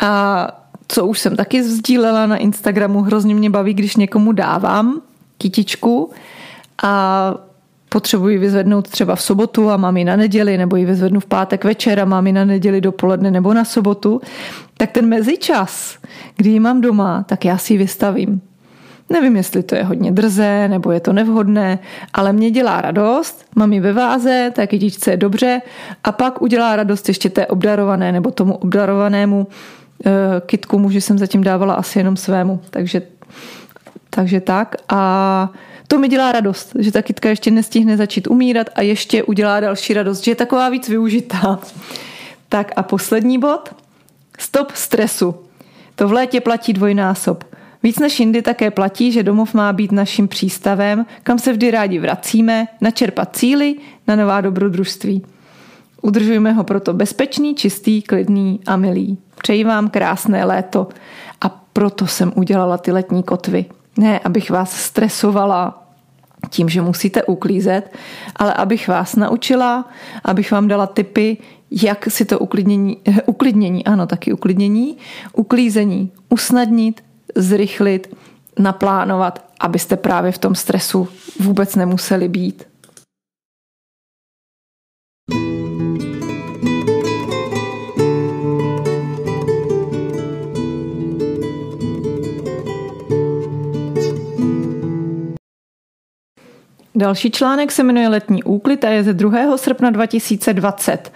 [0.00, 0.48] A
[0.88, 5.00] co už jsem taky sdílela na Instagramu, hrozně mě baví, když někomu dávám
[5.38, 6.10] kytičku
[6.82, 7.34] a
[7.92, 11.64] potřebuji vyzvednout třeba v sobotu a mám ji na neděli, nebo ji vyzvednu v pátek
[11.64, 14.20] večer a mám ji na neděli dopoledne nebo na sobotu,
[14.76, 15.98] tak ten mezičas,
[16.36, 18.40] kdy ji mám doma, tak já si ji vystavím.
[19.10, 21.78] Nevím, jestli to je hodně drzé, nebo je to nevhodné,
[22.12, 25.60] ale mě dělá radost, mám ji ve váze, té kytičce je dobře
[26.04, 29.46] a pak udělá radost ještě té obdarované nebo tomu obdarovanému
[30.06, 33.02] e, kitku muži jsem zatím dávala asi jenom svému, takže,
[34.10, 35.52] takže tak a
[35.88, 39.94] to mi dělá radost, že ta kytka ještě nestihne začít umírat a ještě udělá další
[39.94, 41.58] radost, že je taková víc využitá.
[42.48, 43.74] Tak a poslední bod.
[44.38, 45.34] Stop stresu.
[45.94, 47.44] To v létě platí dvojnásob.
[47.82, 51.98] Víc než jindy také platí, že domov má být naším přístavem, kam se vždy rádi
[51.98, 53.74] vracíme, načerpat cíly
[54.08, 55.22] na nová dobrodružství.
[56.02, 59.18] Udržujme ho proto bezpečný, čistý, klidný a milý.
[59.42, 60.88] Přeji vám krásné léto
[61.40, 63.64] a proto jsem udělala ty letní kotvy.
[63.96, 65.88] Ne, abych vás stresovala
[66.50, 67.92] tím, že musíte uklízet,
[68.36, 69.88] ale abych vás naučila,
[70.24, 71.36] abych vám dala tipy,
[71.70, 74.96] jak si to uklidnění, uklidnění, ano, taky uklidnění,
[75.32, 78.16] uklízení usnadnit, zrychlit,
[78.58, 81.08] naplánovat, abyste právě v tom stresu
[81.40, 82.71] vůbec nemuseli být.
[97.02, 99.56] Další článek se jmenuje Letní úklid a je ze 2.
[99.56, 101.12] srpna 2020.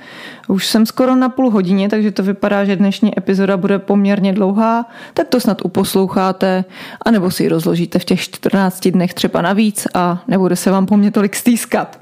[0.48, 4.86] Už jsem skoro na půl hodině, takže to vypadá, že dnešní epizoda bude poměrně dlouhá,
[5.14, 6.64] tak to snad uposloucháte,
[7.02, 10.96] anebo si ji rozložíte v těch 14 dnech třeba navíc a nebude se vám po
[10.96, 12.00] mně tolik stýskat.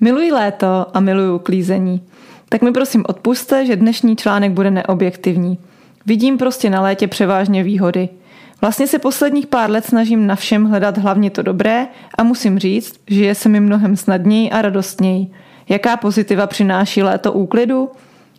[0.00, 2.02] Miluji léto a miluju klízení.
[2.48, 5.58] Tak mi prosím odpuste, že dnešní článek bude neobjektivní.
[6.06, 8.08] Vidím prostě na létě převážně výhody–
[8.60, 11.86] Vlastně se posledních pár let snažím na všem hledat hlavně to dobré
[12.18, 15.26] a musím říct, že je se mi mnohem snadněji a radostněji.
[15.68, 17.90] Jaká pozitiva přináší léto úklidu?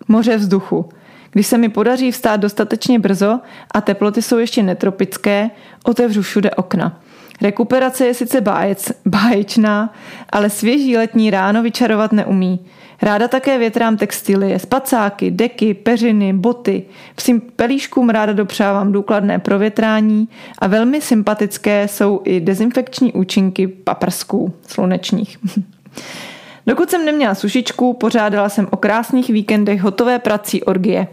[0.07, 0.89] Moře vzduchu.
[1.31, 3.39] Když se mi podaří vstát dostatečně brzo
[3.73, 5.49] a teploty jsou ještě netropické,
[5.83, 7.01] otevřu všude okna.
[7.41, 9.93] Rekuperace je sice bájec, báječná,
[10.29, 12.59] ale svěží letní ráno vyčarovat neumí.
[13.01, 16.83] Ráda také větrám textilie, spacáky, deky, peřiny, boty.
[17.15, 25.37] Psím pelíškům ráda dopřávám důkladné provětrání a velmi sympatické jsou i dezinfekční účinky paprsků slunečních.
[26.67, 31.07] Dokud jsem neměla sušičku, pořádala jsem o krásných víkendech hotové prací orgie.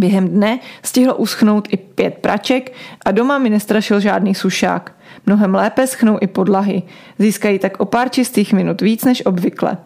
[0.00, 2.72] Během dne stihlo uschnout i pět praček
[3.04, 4.92] a doma mi nestrašil žádný sušák.
[5.26, 6.82] Mnohem lépe schnou i podlahy.
[7.18, 9.76] Získají tak o pár čistých minut víc než obvykle.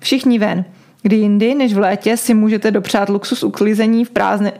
[0.00, 0.64] Všichni ven.
[1.02, 4.52] Kdy jindy, než v létě, si můžete dopřát luxus uklízení v, prázdne,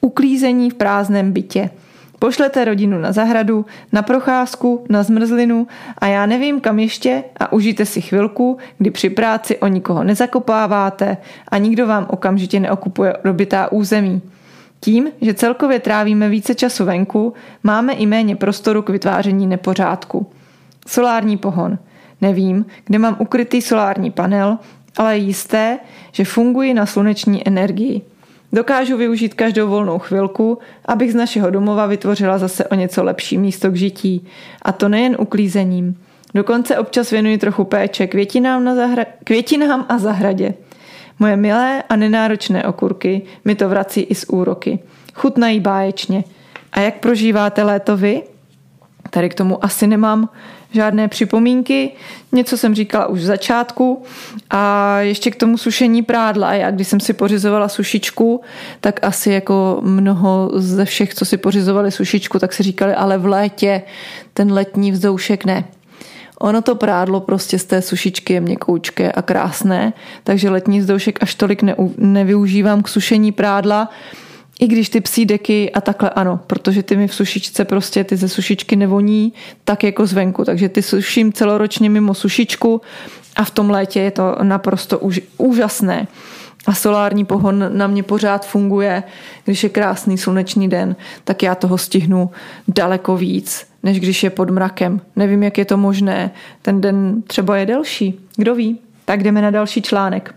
[0.00, 1.70] uklízení v prázdném bytě.
[2.18, 5.66] Pošlete rodinu na zahradu, na procházku, na zmrzlinu
[5.98, 11.16] a já nevím kam ještě a užijte si chvilku, kdy při práci o nikoho nezakopáváte
[11.48, 14.22] a nikdo vám okamžitě neokupuje dobitá území.
[14.80, 20.26] Tím, že celkově trávíme více času venku, máme i méně prostoru k vytváření nepořádku.
[20.86, 21.78] Solární pohon.
[22.20, 24.58] Nevím, kde mám ukrytý solární panel,
[24.96, 25.78] ale je jisté,
[26.12, 28.02] že funguji na sluneční energii.
[28.52, 33.70] Dokážu využít každou volnou chvilku, abych z našeho domova vytvořila zase o něco lepší místo
[33.70, 34.26] k žití.
[34.62, 36.00] A to nejen uklízením.
[36.34, 40.54] Dokonce občas věnuji trochu péče květinám, na zahra- květinám a zahradě.
[41.18, 44.78] Moje milé a nenáročné okurky mi to vrací i z úroky.
[45.14, 46.24] Chutnají báječně.
[46.72, 48.22] A jak prožíváte léto vy?
[49.10, 50.28] Tady k tomu asi nemám
[50.72, 51.90] žádné připomínky.
[52.32, 54.02] Něco jsem říkala už v začátku
[54.50, 56.54] a ještě k tomu sušení prádla.
[56.54, 58.40] Já když jsem si pořizovala sušičku,
[58.80, 63.26] tak asi jako mnoho ze všech, co si pořizovali sušičku, tak si říkali, ale v
[63.26, 63.82] létě
[64.34, 65.64] ten letní vzdoušek ne.
[66.40, 69.92] Ono to prádlo prostě z té sušičky je měkoučké a krásné,
[70.24, 73.88] takže letní zdoušek až tolik ne, nevyužívám k sušení prádla,
[74.60, 78.16] i když ty psí deky a takhle ano, protože ty mi v sušičce prostě ty
[78.16, 79.32] ze sušičky nevoní
[79.64, 82.80] tak jako zvenku, takže ty suším celoročně mimo sušičku
[83.36, 86.06] a v tom létě je to naprosto už, úžasné.
[86.66, 89.02] A solární pohon na mě pořád funguje.
[89.44, 92.30] Když je krásný slunečný den, tak já toho stihnu
[92.68, 95.00] daleko víc, než když je pod mrakem.
[95.16, 96.30] Nevím, jak je to možné.
[96.62, 98.20] Ten den třeba je delší.
[98.36, 98.78] Kdo ví?
[99.04, 100.34] Tak jdeme na další článek.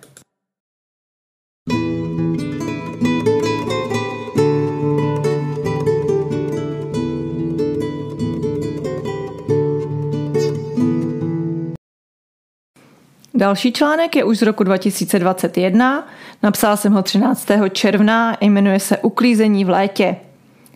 [13.40, 16.08] Další článek je už z roku 2021,
[16.44, 17.48] napsal jsem ho 13.
[17.72, 20.16] června, jmenuje se Uklízení v létě.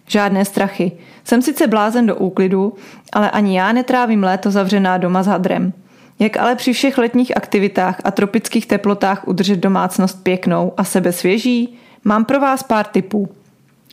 [0.07, 0.91] Žádné strachy.
[1.23, 2.73] Jsem sice blázen do úklidu,
[3.13, 5.73] ale ani já netrávím léto zavřená doma s hadrem.
[6.19, 11.77] Jak ale při všech letních aktivitách a tropických teplotách udržet domácnost pěknou a sebe svěží?
[12.03, 13.29] Mám pro vás pár tipů.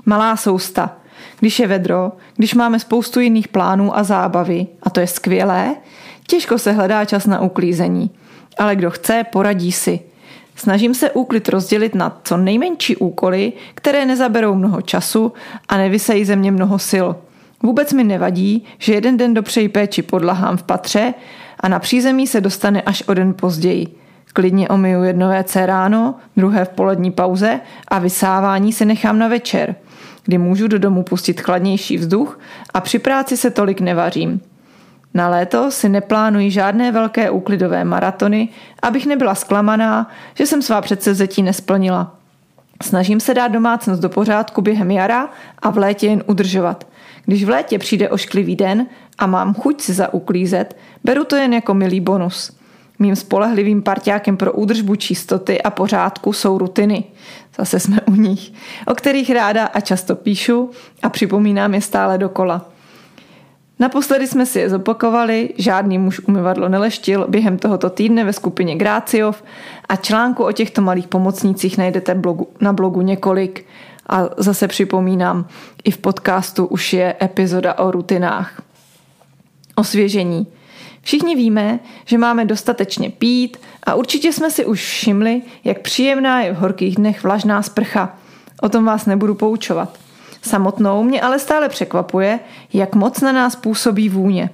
[0.06, 0.96] Malá sousta.
[1.40, 5.74] Když je vedro, když máme spoustu jiných plánů a zábavy, a to je skvělé,
[6.26, 8.10] těžko se hledá čas na uklízení
[8.60, 10.00] ale kdo chce, poradí si.
[10.56, 15.32] Snažím se úklid rozdělit na co nejmenší úkoly, které nezaberou mnoho času
[15.68, 17.06] a nevysejí ze mě mnoho sil.
[17.62, 21.14] Vůbec mi nevadí, že jeden den dopřeji péči podlahám v patře
[21.60, 23.86] a na přízemí se dostane až o den později.
[24.32, 29.74] Klidně omiju jedno WC ráno, druhé v polední pauze a vysávání se nechám na večer,
[30.24, 32.40] kdy můžu do domu pustit chladnější vzduch
[32.74, 34.40] a při práci se tolik nevařím.
[35.14, 38.48] Na léto si neplánuji žádné velké úklidové maratony,
[38.82, 42.14] abych nebyla zklamaná, že jsem svá předsevzetí nesplnila.
[42.82, 45.28] Snažím se dát domácnost do pořádku během jara
[45.62, 46.86] a v létě jen udržovat.
[47.26, 48.86] Když v létě přijde ošklivý den
[49.18, 52.52] a mám chuť si zauklízet, beru to jen jako milý bonus.
[52.98, 57.04] Mým spolehlivým parťákem pro údržbu čistoty a pořádku jsou rutiny.
[57.58, 58.52] Zase jsme u nich,
[58.86, 60.70] o kterých ráda a často píšu
[61.02, 62.66] a připomínám je stále dokola.
[63.80, 69.44] Naposledy jsme si je zopakovali, žádný muž umyvadlo neleštil během tohoto týdne ve skupině Gráciov
[69.88, 73.66] a článku o těchto malých pomocnících najdete blogu, na blogu několik
[74.06, 75.46] a zase připomínám,
[75.84, 78.62] i v podcastu už je epizoda o rutinách.
[79.76, 80.46] Osvěžení.
[81.02, 86.52] Všichni víme, že máme dostatečně pít a určitě jsme si už všimli, jak příjemná je
[86.52, 88.18] v horkých dnech vlažná sprcha.
[88.60, 89.98] O tom vás nebudu poučovat.
[90.42, 92.40] Samotnou mě ale stále překvapuje,
[92.72, 94.50] jak moc na nás působí vůně.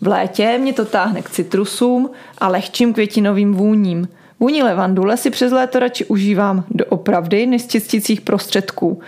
[0.00, 4.08] V létě mě to táhne k citrusům a lehčím květinovým vůním.
[4.40, 9.00] Vůni levandule si přes léto radši užívám do opravdy než z čistících prostředků.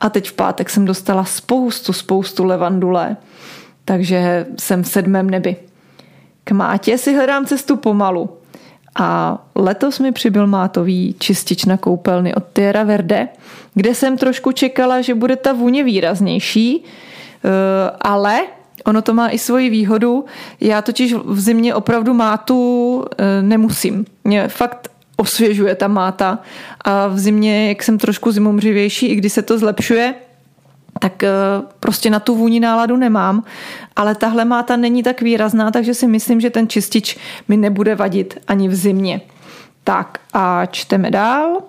[0.00, 3.16] A teď v pátek jsem dostala spoustu, spoustu levandule.
[3.84, 5.56] Takže jsem v sedmém nebi.
[6.44, 8.30] K mátě si hledám cestu pomalu.
[8.98, 13.28] A letos mi přibyl mátový čistič na koupelny od Tierra Verde,
[13.74, 17.48] kde jsem trošku čekala, že bude ta vůně výraznější, eh,
[18.00, 18.40] ale
[18.84, 20.24] ono to má i svoji výhodu.
[20.60, 24.04] Já totiž v zimě opravdu mátu eh, nemusím.
[24.24, 26.38] Mě fakt osvěžuje ta máta
[26.84, 30.14] a v zimě, jak jsem trošku zimomřivější, i když se to zlepšuje,
[30.98, 31.30] tak eh,
[31.80, 33.44] prostě na tu vůni náladu nemám,
[33.96, 38.38] ale tahle máta není tak výrazná, takže si myslím, že ten čistič mi nebude vadit
[38.48, 39.20] ani v zimě.
[39.84, 41.62] Tak a čteme dál.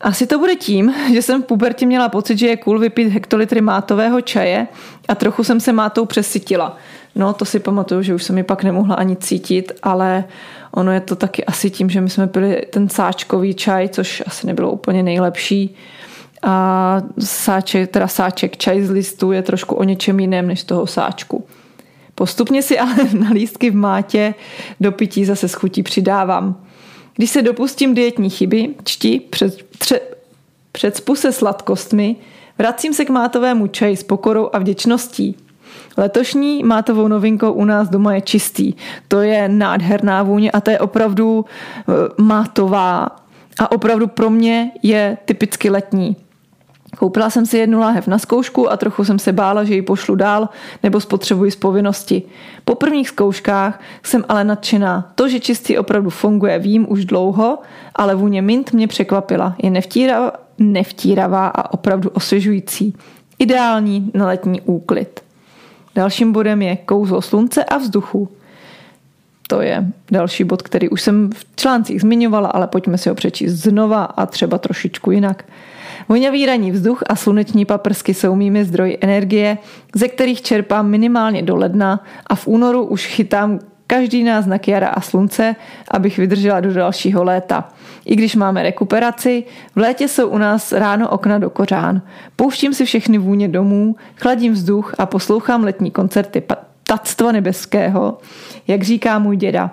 [0.00, 3.60] Asi to bude tím, že jsem v pubertě měla pocit, že je cool vypít hektolitry
[3.60, 4.66] mátového čaje
[5.08, 6.76] a trochu jsem se mátou přesytila.
[7.14, 10.24] No, to si pamatuju, že už jsem mi pak nemohla ani cítit, ale
[10.70, 14.46] ono je to taky asi tím, že my jsme pili ten sáčkový čaj, což asi
[14.46, 15.76] nebylo úplně nejlepší
[16.42, 21.44] a sáček, teda sáček čaj z listů je trošku o něčem jiném než toho sáčku.
[22.14, 24.34] Postupně si ale na lístky v mátě
[24.80, 26.56] do pití zase schutí přidávám.
[27.14, 30.00] Když se dopustím dietní chyby, čti před, tře,
[30.72, 32.16] před spuse sladkostmi,
[32.58, 35.36] vracím se k mátovému čaji s pokorou a vděčností.
[35.96, 38.74] Letošní mátovou novinkou u nás doma je čistý.
[39.08, 43.08] To je nádherná vůně a to je opravdu e, mátová
[43.58, 46.16] a opravdu pro mě je typicky letní.
[46.98, 50.14] Koupila jsem si jednu láhev na zkoušku a trochu jsem se bála, že ji pošlu
[50.14, 50.48] dál
[50.82, 52.22] nebo spotřebuji z povinnosti.
[52.64, 55.12] Po prvních zkouškách jsem ale nadšená.
[55.14, 57.58] To, že čistý opravdu funguje, vím už dlouho,
[57.94, 59.56] ale vůně mint mě překvapila.
[59.62, 62.94] Je nevtíravá, nevtíravá a opravdu osvěžující.
[63.38, 65.20] Ideální na letní úklid.
[65.94, 68.28] Dalším bodem je kouzlo slunce a vzduchu.
[69.48, 73.52] To je další bod, který už jsem v článcích zmiňovala, ale pojďme si ho přečíst
[73.52, 75.44] znova a třeba trošičku jinak.
[76.08, 79.58] Vonavý ranní vzduch a sluneční paprsky jsou mými zdroji energie,
[79.94, 85.00] ze kterých čerpám minimálně do ledna a v únoru už chytám každý náznak jara a
[85.00, 85.56] slunce,
[85.90, 87.68] abych vydržela do dalšího léta.
[88.04, 89.44] I když máme rekuperaci,
[89.74, 92.02] v létě jsou u nás ráno okna do kořán.
[92.36, 96.42] Pouštím si všechny vůně domů, chladím vzduch a poslouchám letní koncerty
[96.82, 98.18] Tactva nebeského,
[98.68, 99.70] jak říká můj děda.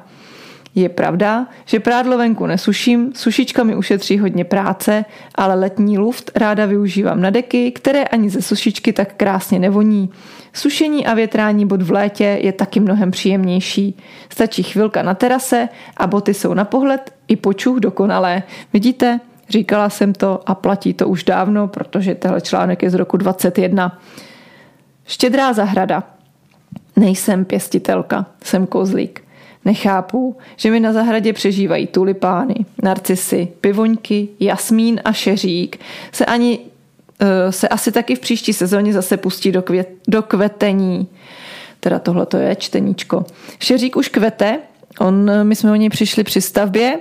[0.76, 5.06] Je pravda, že prádlo venku nesuším, sušička mi ušetří hodně práce,
[5.36, 10.10] ale letní luft ráda využívám na deky, které ani ze sušičky tak krásně nevoní.
[10.54, 13.98] Sušení a větrání bod v létě je taky mnohem příjemnější.
[14.30, 18.44] Stačí chvilka na terase a boty jsou na pohled i počuch dokonalé.
[18.74, 19.20] Vidíte,
[19.50, 24.00] říkala jsem to a platí to už dávno, protože tehle článek je z roku 21.
[25.06, 26.04] Štědrá zahrada.
[26.96, 29.23] Nejsem pěstitelka, jsem kozlík.
[29.66, 35.80] Nechápu, že mi na zahradě přežívají tulipány, narcisy, pivoňky, jasmín a šeřík
[36.12, 36.60] se ani
[37.20, 41.08] eh, se asi taky v příští sezóně zase pustí do, květ, do kvetení.
[41.80, 43.26] Teda tohle to je čteníčko.
[43.60, 44.60] Šeřík už kvete,
[45.00, 47.00] on, my jsme o něj přišli při stavbě,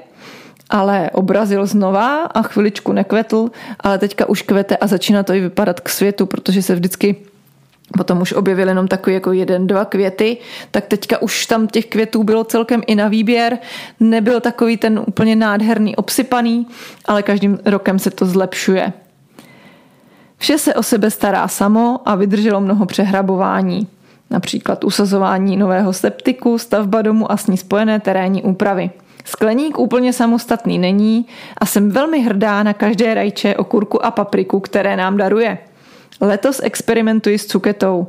[0.70, 3.50] ale obrazil znova a chviličku nekvetl,
[3.80, 7.16] ale teďka už kvete a začíná to i vypadat k světu, protože se vždycky
[7.96, 10.36] Potom už objevil jenom takový jako jeden, dva květy,
[10.70, 13.58] tak teďka už tam těch květů bylo celkem i na výběr.
[14.00, 16.66] Nebyl takový ten úplně nádherný, obsypaný,
[17.04, 18.92] ale každým rokem se to zlepšuje.
[20.38, 23.88] Vše se o sebe stará samo a vydrželo mnoho přehrabování.
[24.30, 28.90] Například usazování nového septiku, stavba domu a s ní spojené terénní úpravy.
[29.24, 31.26] Skleník úplně samostatný není
[31.58, 35.58] a jsem velmi hrdá na každé rajče, okurku a papriku, které nám daruje–
[36.22, 38.06] Letos experimentuji s cuketou.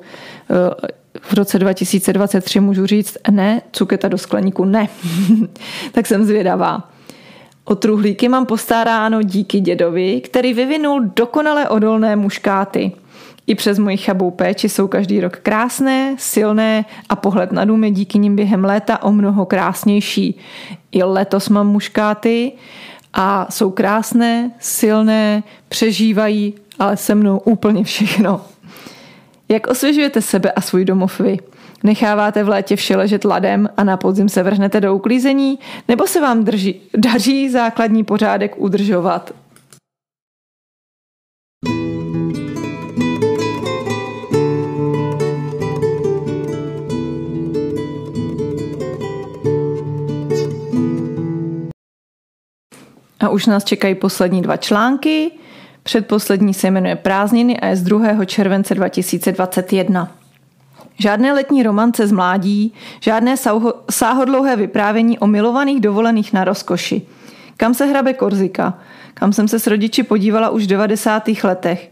[1.21, 4.87] V roce 2023 můžu říct ne, cuketa do skleníku ne.
[5.91, 6.89] tak jsem zvědavá.
[7.65, 12.91] O truhlíky mám postaráno díky dědovi, který vyvinul dokonale odolné muškáty.
[13.47, 17.91] I přes moji chabou péči jsou každý rok krásné, silné a pohled na dům je
[17.91, 20.39] díky nim během léta o mnoho krásnější.
[20.91, 22.51] I letos mám muškáty
[23.13, 28.41] a jsou krásné, silné, přežívají ale se mnou úplně všechno.
[29.49, 31.37] Jak osvěžujete sebe a svůj domov vy?
[31.83, 35.59] Necháváte v létě vše ležet ladem a na podzim se vrhnete do uklízení?
[35.87, 39.31] Nebo se vám drží, daří základní pořádek udržovat?
[53.19, 55.31] A už nás čekají poslední dva články.
[55.83, 58.25] Předposlední se jmenuje Prázdniny a je z 2.
[58.25, 60.11] července 2021.
[60.99, 63.35] Žádné letní romance z mládí, žádné
[63.89, 67.01] sáhodlouhé vyprávění o milovaných dovolených na rozkoši.
[67.57, 68.79] Kam se hrabe Korzika?
[69.13, 71.23] Kam jsem se s rodiči podívala už v 90.
[71.43, 71.91] letech.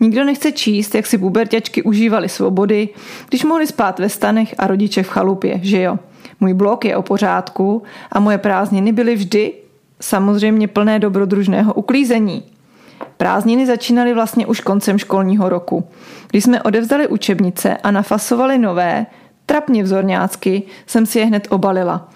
[0.00, 2.88] Nikdo nechce číst, jak si puberťačky užívali svobody,
[3.28, 5.98] když mohli spát ve stanech a rodiče v chalupě, že jo?
[6.40, 7.82] Můj blok je o pořádku
[8.12, 9.52] a moje prázdniny byly vždy
[10.00, 12.42] samozřejmě plné dobrodružného uklízení.
[13.16, 15.88] Prázdniny začínaly vlastně už koncem školního roku.
[16.30, 19.06] Když jsme odevzdali učebnice a nafasovali nové,
[19.46, 22.08] trapně vzorňácky, jsem si je hned obalila.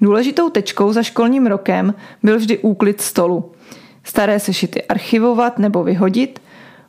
[0.00, 3.52] Důležitou tečkou za školním rokem byl vždy úklid stolu.
[4.04, 6.42] Staré sešity archivovat nebo vyhodit,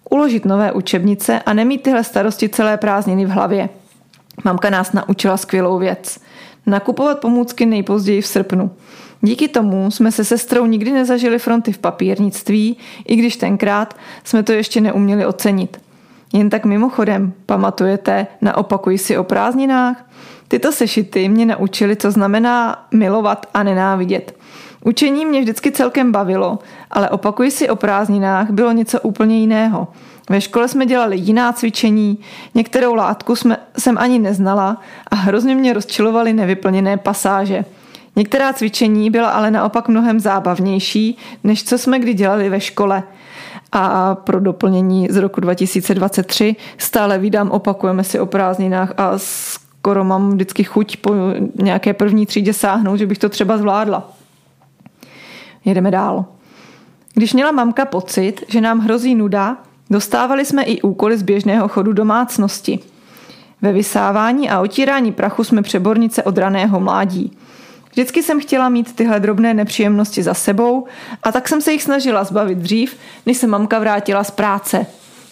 [0.09, 3.69] uložit nové učebnice a nemít tyhle starosti celé prázdniny v hlavě.
[4.43, 6.19] Mamka nás naučila skvělou věc.
[6.65, 8.71] Nakupovat pomůcky nejpozději v srpnu.
[9.25, 13.93] Díky tomu jsme se sestrou nikdy nezažili fronty v papírnictví, i když tenkrát
[14.23, 15.81] jsme to ještě neuměli ocenit.
[16.33, 20.09] Jen tak mimochodem, pamatujete na opakuj si o prázdninách?
[20.47, 24.35] Tyto sešity mě naučily, co znamená milovat a nenávidět.
[24.85, 26.59] Učení mě vždycky celkem bavilo,
[26.91, 29.87] ale opakuj si o prázdninách bylo něco úplně jiného.
[30.29, 32.19] Ve škole jsme dělali jiná cvičení,
[32.55, 37.65] některou látku jsme, jsem ani neznala a hrozně mě rozčilovaly nevyplněné pasáže–
[38.15, 43.03] Některá cvičení byla ale naopak mnohem zábavnější, než co jsme kdy dělali ve škole.
[43.71, 50.31] A pro doplnění z roku 2023 stále vydám, opakujeme si o prázdninách a skoro mám
[50.31, 51.13] vždycky chuť po
[51.61, 54.11] nějaké první třídě sáhnout, že bych to třeba zvládla.
[55.65, 56.25] Jedeme dál.
[57.13, 59.57] Když měla mamka pocit, že nám hrozí nuda,
[59.89, 62.79] dostávali jsme i úkoly z běžného chodu domácnosti.
[63.61, 67.37] Ve vysávání a otírání prachu jsme přebornice od raného mládí.
[67.93, 70.85] Vždycky jsem chtěla mít tyhle drobné nepříjemnosti za sebou
[71.23, 74.85] a tak jsem se jich snažila zbavit dřív, než se mamka vrátila z práce.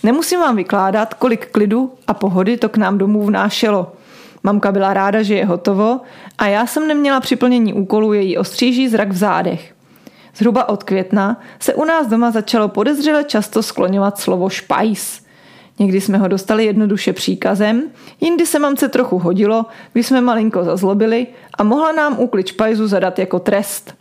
[0.04, 3.92] Nemusím vám vykládat, kolik klidu a pohody to k nám domů vnášelo.
[4.44, 6.02] Mamka byla ráda, že je hotovo
[6.38, 9.74] a já jsem neměla při plnění úkolu její ostříží zrak v zádech.
[10.36, 15.22] Zhruba od května se u nás doma začalo podezřele často skloňovat slovo špajs.
[15.82, 17.84] Někdy jsme ho dostali jednoduše příkazem,
[18.22, 21.28] jindy se mamce trochu hodilo, když jsme malinko zazlobili
[21.58, 23.96] a mohla nám úklid špajzu zadat jako trest.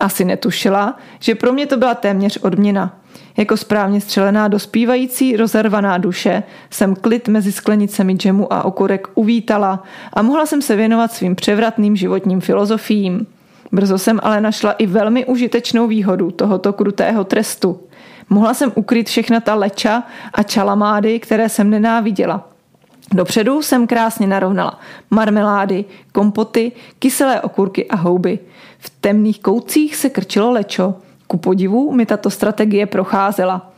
[0.00, 3.00] Asi netušila, že pro mě to byla téměř odměna.
[3.36, 10.22] Jako správně střelená dospívající rozervaná duše jsem klid mezi sklenicemi džemu a okurek uvítala a
[10.22, 13.26] mohla jsem se věnovat svým převratným životním filozofiím.
[13.72, 17.80] Brzo jsem ale našla i velmi užitečnou výhodu tohoto krutého trestu.
[18.30, 20.02] Mohla jsem ukryt všechna ta leča
[20.32, 22.48] a čalamády, které jsem nenáviděla.
[23.12, 28.38] Dopředu jsem krásně narovnala marmelády, kompoty, kyselé okurky a houby.
[28.78, 30.94] V temných koutcích se krčilo lečo.
[31.26, 33.70] Ku podivu mi tato strategie procházela.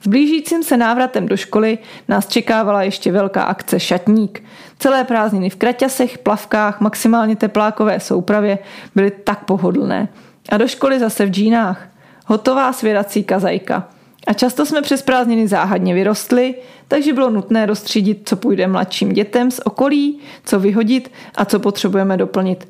[0.00, 1.78] S blížícím se návratem do školy
[2.08, 4.42] nás čekávala ještě velká akce Šatník.
[4.78, 8.58] Celé prázdniny v kraťasech, plavkách, maximálně teplákové soupravě
[8.94, 10.08] byly tak pohodlné.
[10.48, 11.88] A do školy zase v džínách.
[12.26, 13.88] Hotová svědací kazajka.
[14.26, 16.54] A často jsme přes prázdniny záhadně vyrostli,
[16.88, 22.16] takže bylo nutné rozstřídit, co půjde mladším dětem z okolí, co vyhodit a co potřebujeme
[22.16, 22.68] doplnit.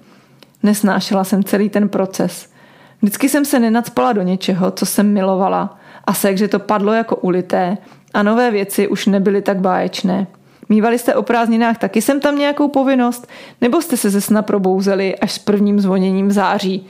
[0.63, 2.51] Nesnášela jsem celý ten proces.
[3.03, 7.79] Vždycky jsem se nenacpala do něčeho, co jsem milovala a sekře to padlo jako ulité
[8.15, 10.27] a nové věci už nebyly tak báječné.
[10.69, 13.29] Mývali jste o prázdninách taky jsem tam nějakou povinnost?
[13.61, 16.87] Nebo jste se ze sna probouzeli až s prvním zvoněním září?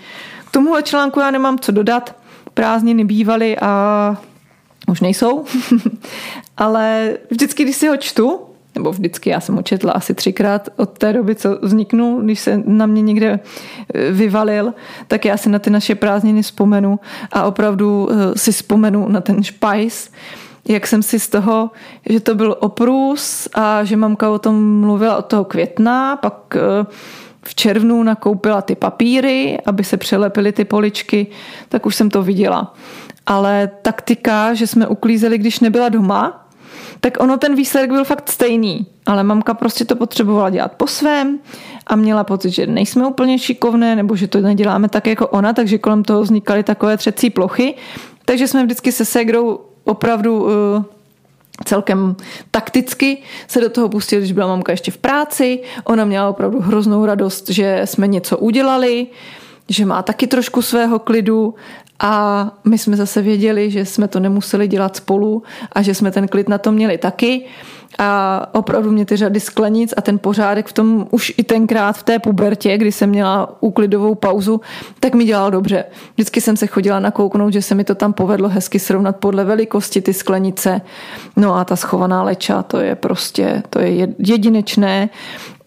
[0.48, 2.16] K tomuhle článku já nemám co dodat.
[2.56, 4.16] Prázdniny bývaly a
[4.88, 5.44] už nejsou.
[6.56, 8.40] Ale vždycky, když si ho čtu,
[8.74, 12.62] nebo vždycky, já jsem ho četla asi třikrát od té doby, co vzniknul, když se
[12.66, 13.40] na mě někde
[13.94, 14.74] e, vyvalil,
[15.08, 17.00] tak já si na ty naše prázdniny vzpomenu
[17.32, 20.10] a opravdu e, si vzpomenu na ten špajs,
[20.68, 21.70] jak jsem si z toho,
[22.08, 26.86] že to byl oprus a že mamka o tom mluvila od toho května, pak e,
[27.46, 31.26] v červnu nakoupila ty papíry, aby se přelepily ty poličky,
[31.68, 32.74] tak už jsem to viděla.
[33.26, 36.48] Ale taktika, že jsme uklízeli, když nebyla doma,
[37.00, 38.86] tak ono ten výsledek byl fakt stejný.
[39.06, 41.38] Ale mamka prostě to potřebovala dělat po svém
[41.86, 45.78] a měla pocit, že nejsme úplně šikovné nebo že to neděláme tak jako ona, takže
[45.78, 47.74] kolem toho vznikaly takové třecí plochy.
[48.24, 50.50] Takže jsme vždycky se Segrou opravdu uh,
[51.64, 52.16] celkem
[52.50, 55.60] takticky se do toho pustili, když byla mamka ještě v práci.
[55.84, 59.06] Ona měla opravdu hroznou radost, že jsme něco udělali,
[59.68, 61.54] že má taky trošku svého klidu
[62.00, 65.42] a my jsme zase věděli, že jsme to nemuseli dělat spolu
[65.72, 67.44] a že jsme ten klid na to měli taky.
[67.98, 72.02] A opravdu mě ty řady sklenic a ten pořádek v tom už i tenkrát v
[72.02, 74.60] té pubertě, kdy jsem měla úklidovou pauzu,
[75.00, 75.84] tak mi dělal dobře.
[76.14, 80.00] Vždycky jsem se chodila nakouknout, že se mi to tam povedlo hezky srovnat podle velikosti
[80.00, 80.80] ty sklenice.
[81.36, 85.08] No a ta schovaná leča, to je prostě, to je jedinečné,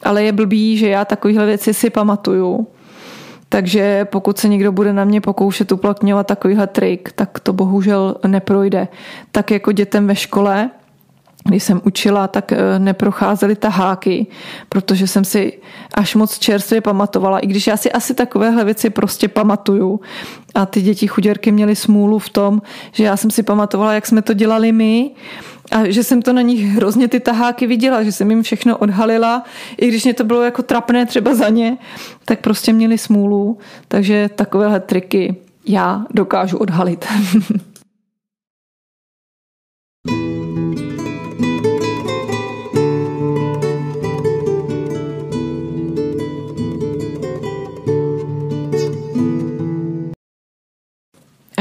[0.03, 2.67] ale je blbý, že já takovéhle věci si pamatuju
[3.49, 8.87] takže pokud se někdo bude na mě pokoušet uplatňovat takovýhle trik, tak to bohužel neprojde.
[9.31, 10.69] Tak jako dětem ve škole,
[11.49, 14.27] když jsem učila, tak eh, neprocházely taháky,
[14.69, 15.53] protože jsem si
[15.93, 19.99] až moc čerstvě pamatovala, i když já si asi takovéhle věci prostě pamatuju.
[20.55, 24.21] A ty děti chuděrky měly smůlu v tom, že já jsem si pamatovala, jak jsme
[24.21, 25.11] to dělali my
[25.71, 29.43] a že jsem to na nich hrozně ty taháky viděla, že jsem jim všechno odhalila,
[29.77, 31.77] i když mě to bylo jako trapné třeba za ně,
[32.25, 35.35] tak prostě měli smůlu, takže takovéhle triky
[35.65, 37.05] já dokážu odhalit.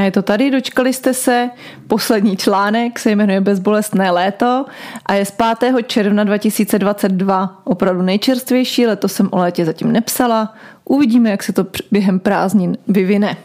[0.09, 1.51] je to tady, dočkali jste se.
[1.89, 4.65] Poslední článek se jmenuje Bezbolestné léto
[5.07, 5.87] a je z 5.
[5.87, 7.61] června 2022.
[7.65, 10.55] Opravdu nejčerstvější, letos jsem o létě zatím nepsala.
[10.85, 13.37] Uvidíme, jak se to během prázdnin vyvine.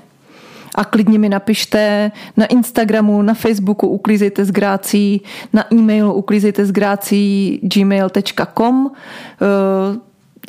[0.75, 5.21] A klidně mi napište na Instagramu, na Facebooku uklízejte s grácí,
[5.53, 9.99] na e-mailu uklízejte s grácí gmail.com eh,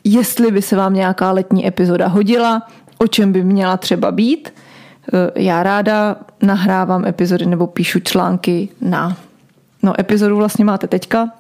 [0.04, 2.62] jestli by se vám nějaká letní epizoda hodila,
[2.98, 4.52] o čem by měla třeba být–
[5.34, 9.16] já ráda nahrávám epizody nebo píšu články na...
[9.82, 11.30] No, epizodu vlastně máte teďka,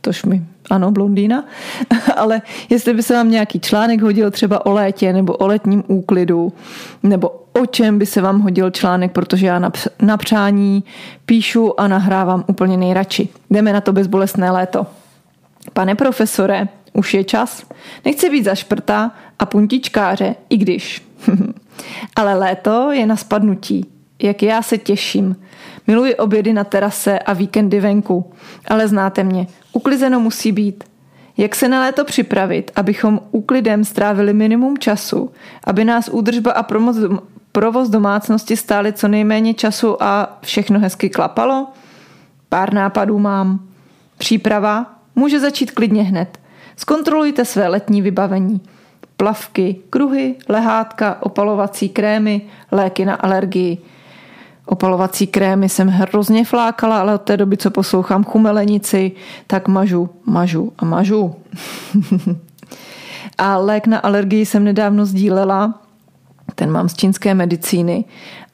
[0.00, 1.44] tož mi, ano, blondýna,
[2.16, 6.52] ale jestli by se vám nějaký článek hodil třeba o létě nebo o letním úklidu,
[7.02, 9.70] nebo o čem by se vám hodil článek, protože já
[10.02, 10.84] na přání
[11.26, 13.28] píšu a nahrávám úplně nejradši.
[13.50, 14.86] Jdeme na to bezbolestné léto.
[15.72, 17.66] Pane profesore, už je čas.
[18.04, 21.02] Nechci být zašprta a puntičkáře, i když.
[22.16, 23.86] Ale léto je na spadnutí.
[24.22, 25.36] Jak já se těším.
[25.86, 28.32] Miluji obědy na terase a víkendy venku.
[28.68, 29.46] Ale znáte mě.
[29.72, 30.84] Uklizeno musí být.
[31.36, 35.30] Jak se na léto připravit, abychom úklidem strávili minimum času,
[35.64, 36.66] aby nás údržba a
[37.52, 41.66] provoz domácnosti stály co nejméně času a všechno hezky klapalo?
[42.48, 43.60] Pár nápadů mám.
[44.18, 46.38] Příprava může začít klidně hned.
[46.78, 48.60] Zkontrolujte své letní vybavení.
[49.16, 53.78] Plavky, kruhy, lehátka, opalovací krémy, léky na alergii.
[54.66, 59.12] Opalovací krémy jsem hrozně flákala, ale od té doby, co poslouchám chumelenici,
[59.46, 61.34] tak mažu, mažu a mažu.
[63.38, 65.80] a lék na alergii jsem nedávno sdílela,
[66.58, 68.04] ten mám z čínské medicíny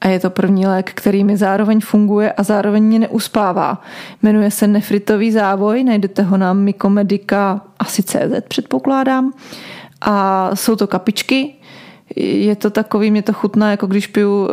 [0.00, 3.82] a je to první lék, který mi zároveň funguje a zároveň mě neuspává.
[4.22, 9.32] Jmenuje se nefritový závoj, najdete ho na Mykomedika asi CZ předpokládám.
[10.00, 11.54] A jsou to kapičky,
[12.16, 14.48] je to takový, mě to chutná, jako když piju uh,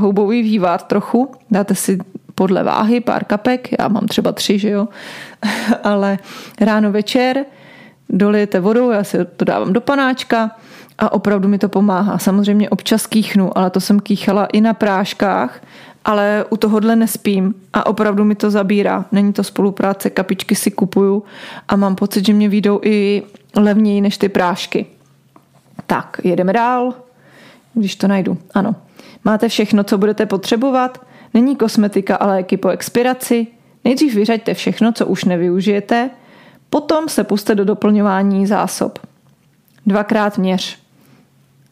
[0.00, 1.98] houbový vývar trochu, dáte si
[2.34, 4.88] podle váhy pár kapek, já mám třeba tři, že jo,
[5.84, 6.18] ale
[6.60, 7.44] ráno večer
[8.08, 10.50] dolijete vodou, já si to dávám do panáčka,
[10.98, 12.18] a opravdu mi to pomáhá.
[12.18, 15.60] Samozřejmě občas kýchnu, ale to jsem kýchala i na práškách,
[16.04, 19.04] ale u tohohle nespím a opravdu mi to zabírá.
[19.12, 21.22] Není to spolupráce, kapičky si kupuju
[21.68, 23.22] a mám pocit, že mě výjdou i
[23.56, 24.86] levněji než ty prášky.
[25.86, 26.94] Tak, jedeme dál,
[27.74, 28.38] když to najdu.
[28.54, 28.74] Ano.
[29.24, 31.06] Máte všechno, co budete potřebovat?
[31.34, 33.46] Není kosmetika a léky po expiraci?
[33.84, 36.10] Nejdřív vyřaďte všechno, co už nevyužijete,
[36.70, 38.98] potom se puste do doplňování zásob.
[39.86, 40.87] Dvakrát měř.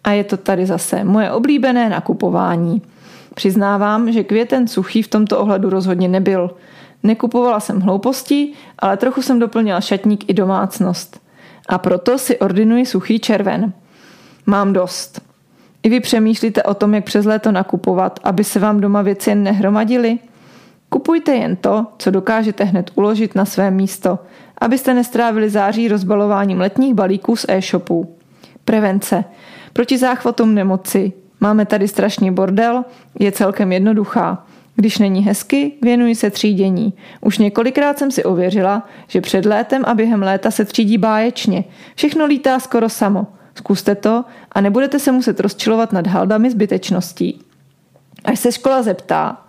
[0.07, 2.82] A je to tady zase moje oblíbené nakupování.
[3.34, 6.50] Přiznávám, že květen suchý v tomto ohledu rozhodně nebyl.
[7.02, 11.20] Nekupovala jsem hlouposti, ale trochu jsem doplnila šatník i domácnost.
[11.68, 13.72] A proto si ordinuji suchý červen.
[14.46, 15.20] Mám dost.
[15.82, 19.42] I vy přemýšlíte o tom, jak přes léto nakupovat, aby se vám doma věci jen
[19.42, 20.18] nehromadily?
[20.88, 24.18] Kupujte jen to, co dokážete hned uložit na své místo,
[24.61, 28.15] abyste nestrávili září rozbalováním letních balíků z e-shopů.
[28.66, 29.24] Prevence.
[29.72, 31.12] Proti záchvatům nemoci.
[31.40, 32.84] Máme tady strašný bordel,
[33.18, 34.46] je celkem jednoduchá.
[34.76, 36.92] Když není hezky, věnuji se třídění.
[37.20, 41.64] Už několikrát jsem si ověřila, že před létem a během léta se třídí báječně.
[41.94, 43.26] Všechno lítá skoro samo.
[43.54, 47.40] Zkuste to a nebudete se muset rozčilovat nad haldami zbytečností.
[48.24, 49.45] Až se škola zeptá,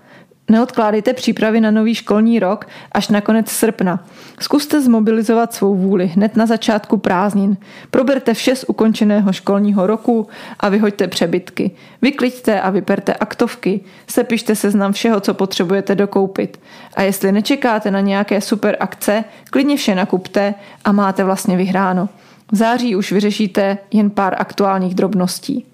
[0.50, 4.06] Neodkládejte přípravy na nový školní rok až na konec srpna.
[4.40, 7.58] Zkuste zmobilizovat svou vůli hned na začátku prázdnin.
[7.92, 10.28] Proberte vše z ukončeného školního roku
[10.60, 11.72] a vyhoďte přebytky.
[12.02, 13.80] Vykliďte a vyperte aktovky.
[14.08, 16.60] Sepište seznam všeho, co potřebujete dokoupit.
[16.96, 20.54] A jestli nečekáte na nějaké super akce, klidně vše nakupte
[20.86, 22.10] a máte vlastně vyhráno.
[22.52, 25.66] V září už vyřešíte jen pár aktuálních drobností.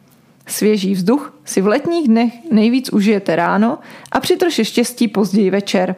[0.47, 3.79] Svěží vzduch si v letních dnech nejvíc užijete ráno
[4.11, 5.95] a při troše štěstí později večer.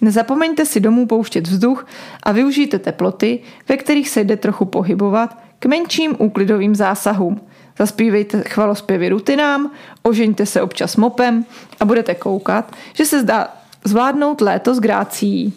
[0.00, 1.86] Nezapomeňte si domů pouštět vzduch
[2.22, 3.38] a využijte teploty,
[3.68, 7.40] ve kterých se jde trochu pohybovat, k menším úklidovým zásahům.
[7.78, 9.70] Zaspívejte chvalospěvy rutinám,
[10.02, 11.44] ožeňte se občas mopem
[11.80, 13.48] a budete koukat, že se zdá
[13.84, 15.54] zvládnout léto s grácí.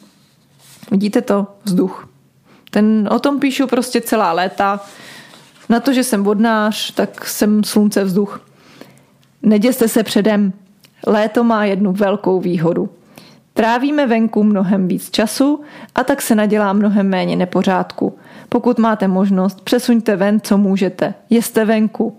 [0.91, 1.47] Vidíte to?
[1.63, 2.09] Vzduch.
[2.71, 4.79] Ten, o tom píšu prostě celá léta.
[5.69, 8.41] Na to, že jsem vodnář, tak jsem slunce vzduch.
[9.43, 10.53] Neděste se předem.
[11.07, 12.89] Léto má jednu velkou výhodu.
[13.53, 15.61] Trávíme venku mnohem víc času
[15.95, 18.17] a tak se nadělá mnohem méně nepořádku.
[18.49, 21.13] Pokud máte možnost, přesuňte ven, co můžete.
[21.29, 22.17] Jeste venku.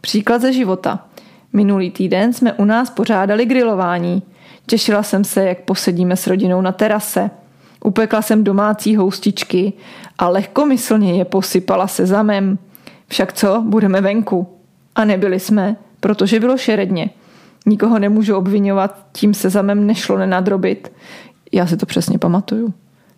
[0.00, 1.06] Příklad ze života.
[1.52, 4.22] Minulý týden jsme u nás pořádali grilování.
[4.66, 7.30] Těšila jsem se, jak posedíme s rodinou na terase.
[7.84, 9.72] Upekla jsem domácí houstičky
[10.18, 12.58] a lehkomyslně je posypala sezamem.
[13.08, 14.46] Však co, budeme venku.
[14.94, 17.10] A nebyli jsme, protože bylo šeredně.
[17.66, 20.92] Nikoho nemůžu obvinovat, tím se zamem nešlo nenadrobit.
[21.52, 22.74] Já si to přesně pamatuju.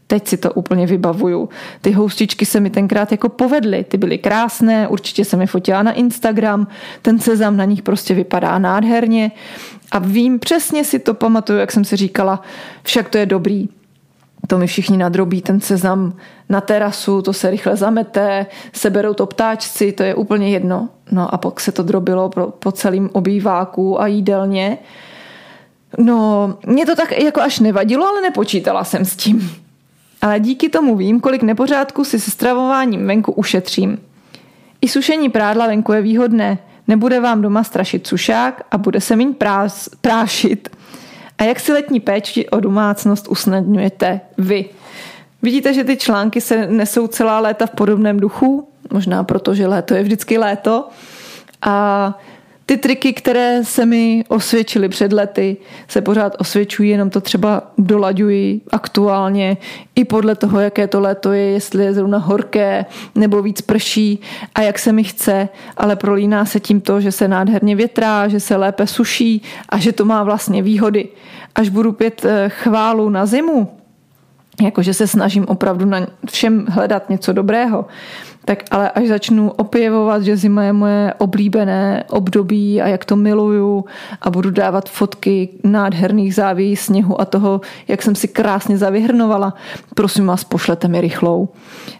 [0.06, 1.48] Teď si to úplně vybavuju.
[1.80, 3.84] Ty houstičky se mi tenkrát jako povedly.
[3.84, 6.66] Ty byly krásné, určitě jsem je fotila na Instagram.
[7.02, 9.32] Ten sezam na nich prostě vypadá nádherně.
[9.90, 12.42] A vím, přesně si to pamatuju, jak jsem si říkala,
[12.82, 13.68] však to je dobrý
[14.48, 16.12] to mi všichni nadrobí ten seznam
[16.48, 20.88] na terasu, to se rychle zamete, seberou to ptáčci, to je úplně jedno.
[21.10, 24.78] No a pak se to drobilo po, po celém obýváku a jídelně.
[25.98, 29.50] No, mě to tak jako až nevadilo, ale nepočítala jsem s tím.
[30.22, 33.98] Ale díky tomu vím, kolik nepořádku si se stravováním venku ušetřím.
[34.80, 36.58] I sušení prádla venku je výhodné.
[36.88, 39.34] Nebude vám doma strašit sušák a bude se méně
[40.00, 40.68] prášit.
[41.38, 44.64] A jak si letní péči o domácnost usnadňujete vy?
[45.42, 49.94] Vidíte, že ty články se nesou celá léta v podobném duchu, možná proto, že léto
[49.94, 50.88] je vždycky léto.
[51.62, 52.18] A
[52.68, 55.56] Ty triky, které se mi osvědčily před lety,
[55.88, 59.56] se pořád osvědčují, jenom to třeba dolaďuji aktuálně
[59.94, 64.20] i podle toho, jaké to léto je, jestli je zrovna horké nebo víc prší
[64.54, 68.40] a jak se mi chce, ale prolíná se tím to, že se nádherně větrá, že
[68.40, 71.08] se lépe suší a že to má vlastně výhody.
[71.54, 73.68] Až budu pět eh, chválu na zimu,
[74.62, 77.86] jakože se snažím opravdu na všem hledat něco dobrého,
[78.48, 83.84] tak ale až začnu opěvovat, že zima je moje oblíbené období a jak to miluju
[84.20, 89.54] a budu dávat fotky nádherných závějí sněhu a toho, jak jsem si krásně zavyhrnovala,
[89.94, 91.48] prosím vás, pošlete mi rychlou.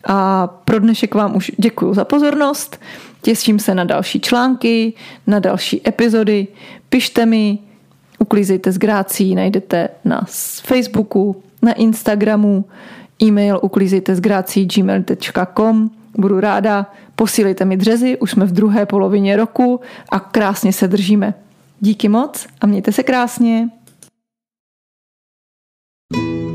[0.04, 2.80] A pro dnešek vám už děkuji za pozornost,
[3.22, 4.92] těším se na další články,
[5.26, 6.46] na další epizody,
[6.88, 7.58] pište mi,
[8.18, 10.24] uklízejte z grácí, najdete na
[10.64, 12.64] Facebooku, na Instagramu,
[13.22, 14.20] e-mail uklízejte z
[14.76, 20.88] gmail.com Budu ráda, posílejte mi dřezy, už jsme v druhé polovině roku a krásně se
[20.88, 21.34] držíme.
[21.80, 23.68] Díky moc a mějte se krásně.
[26.10, 26.47] thank you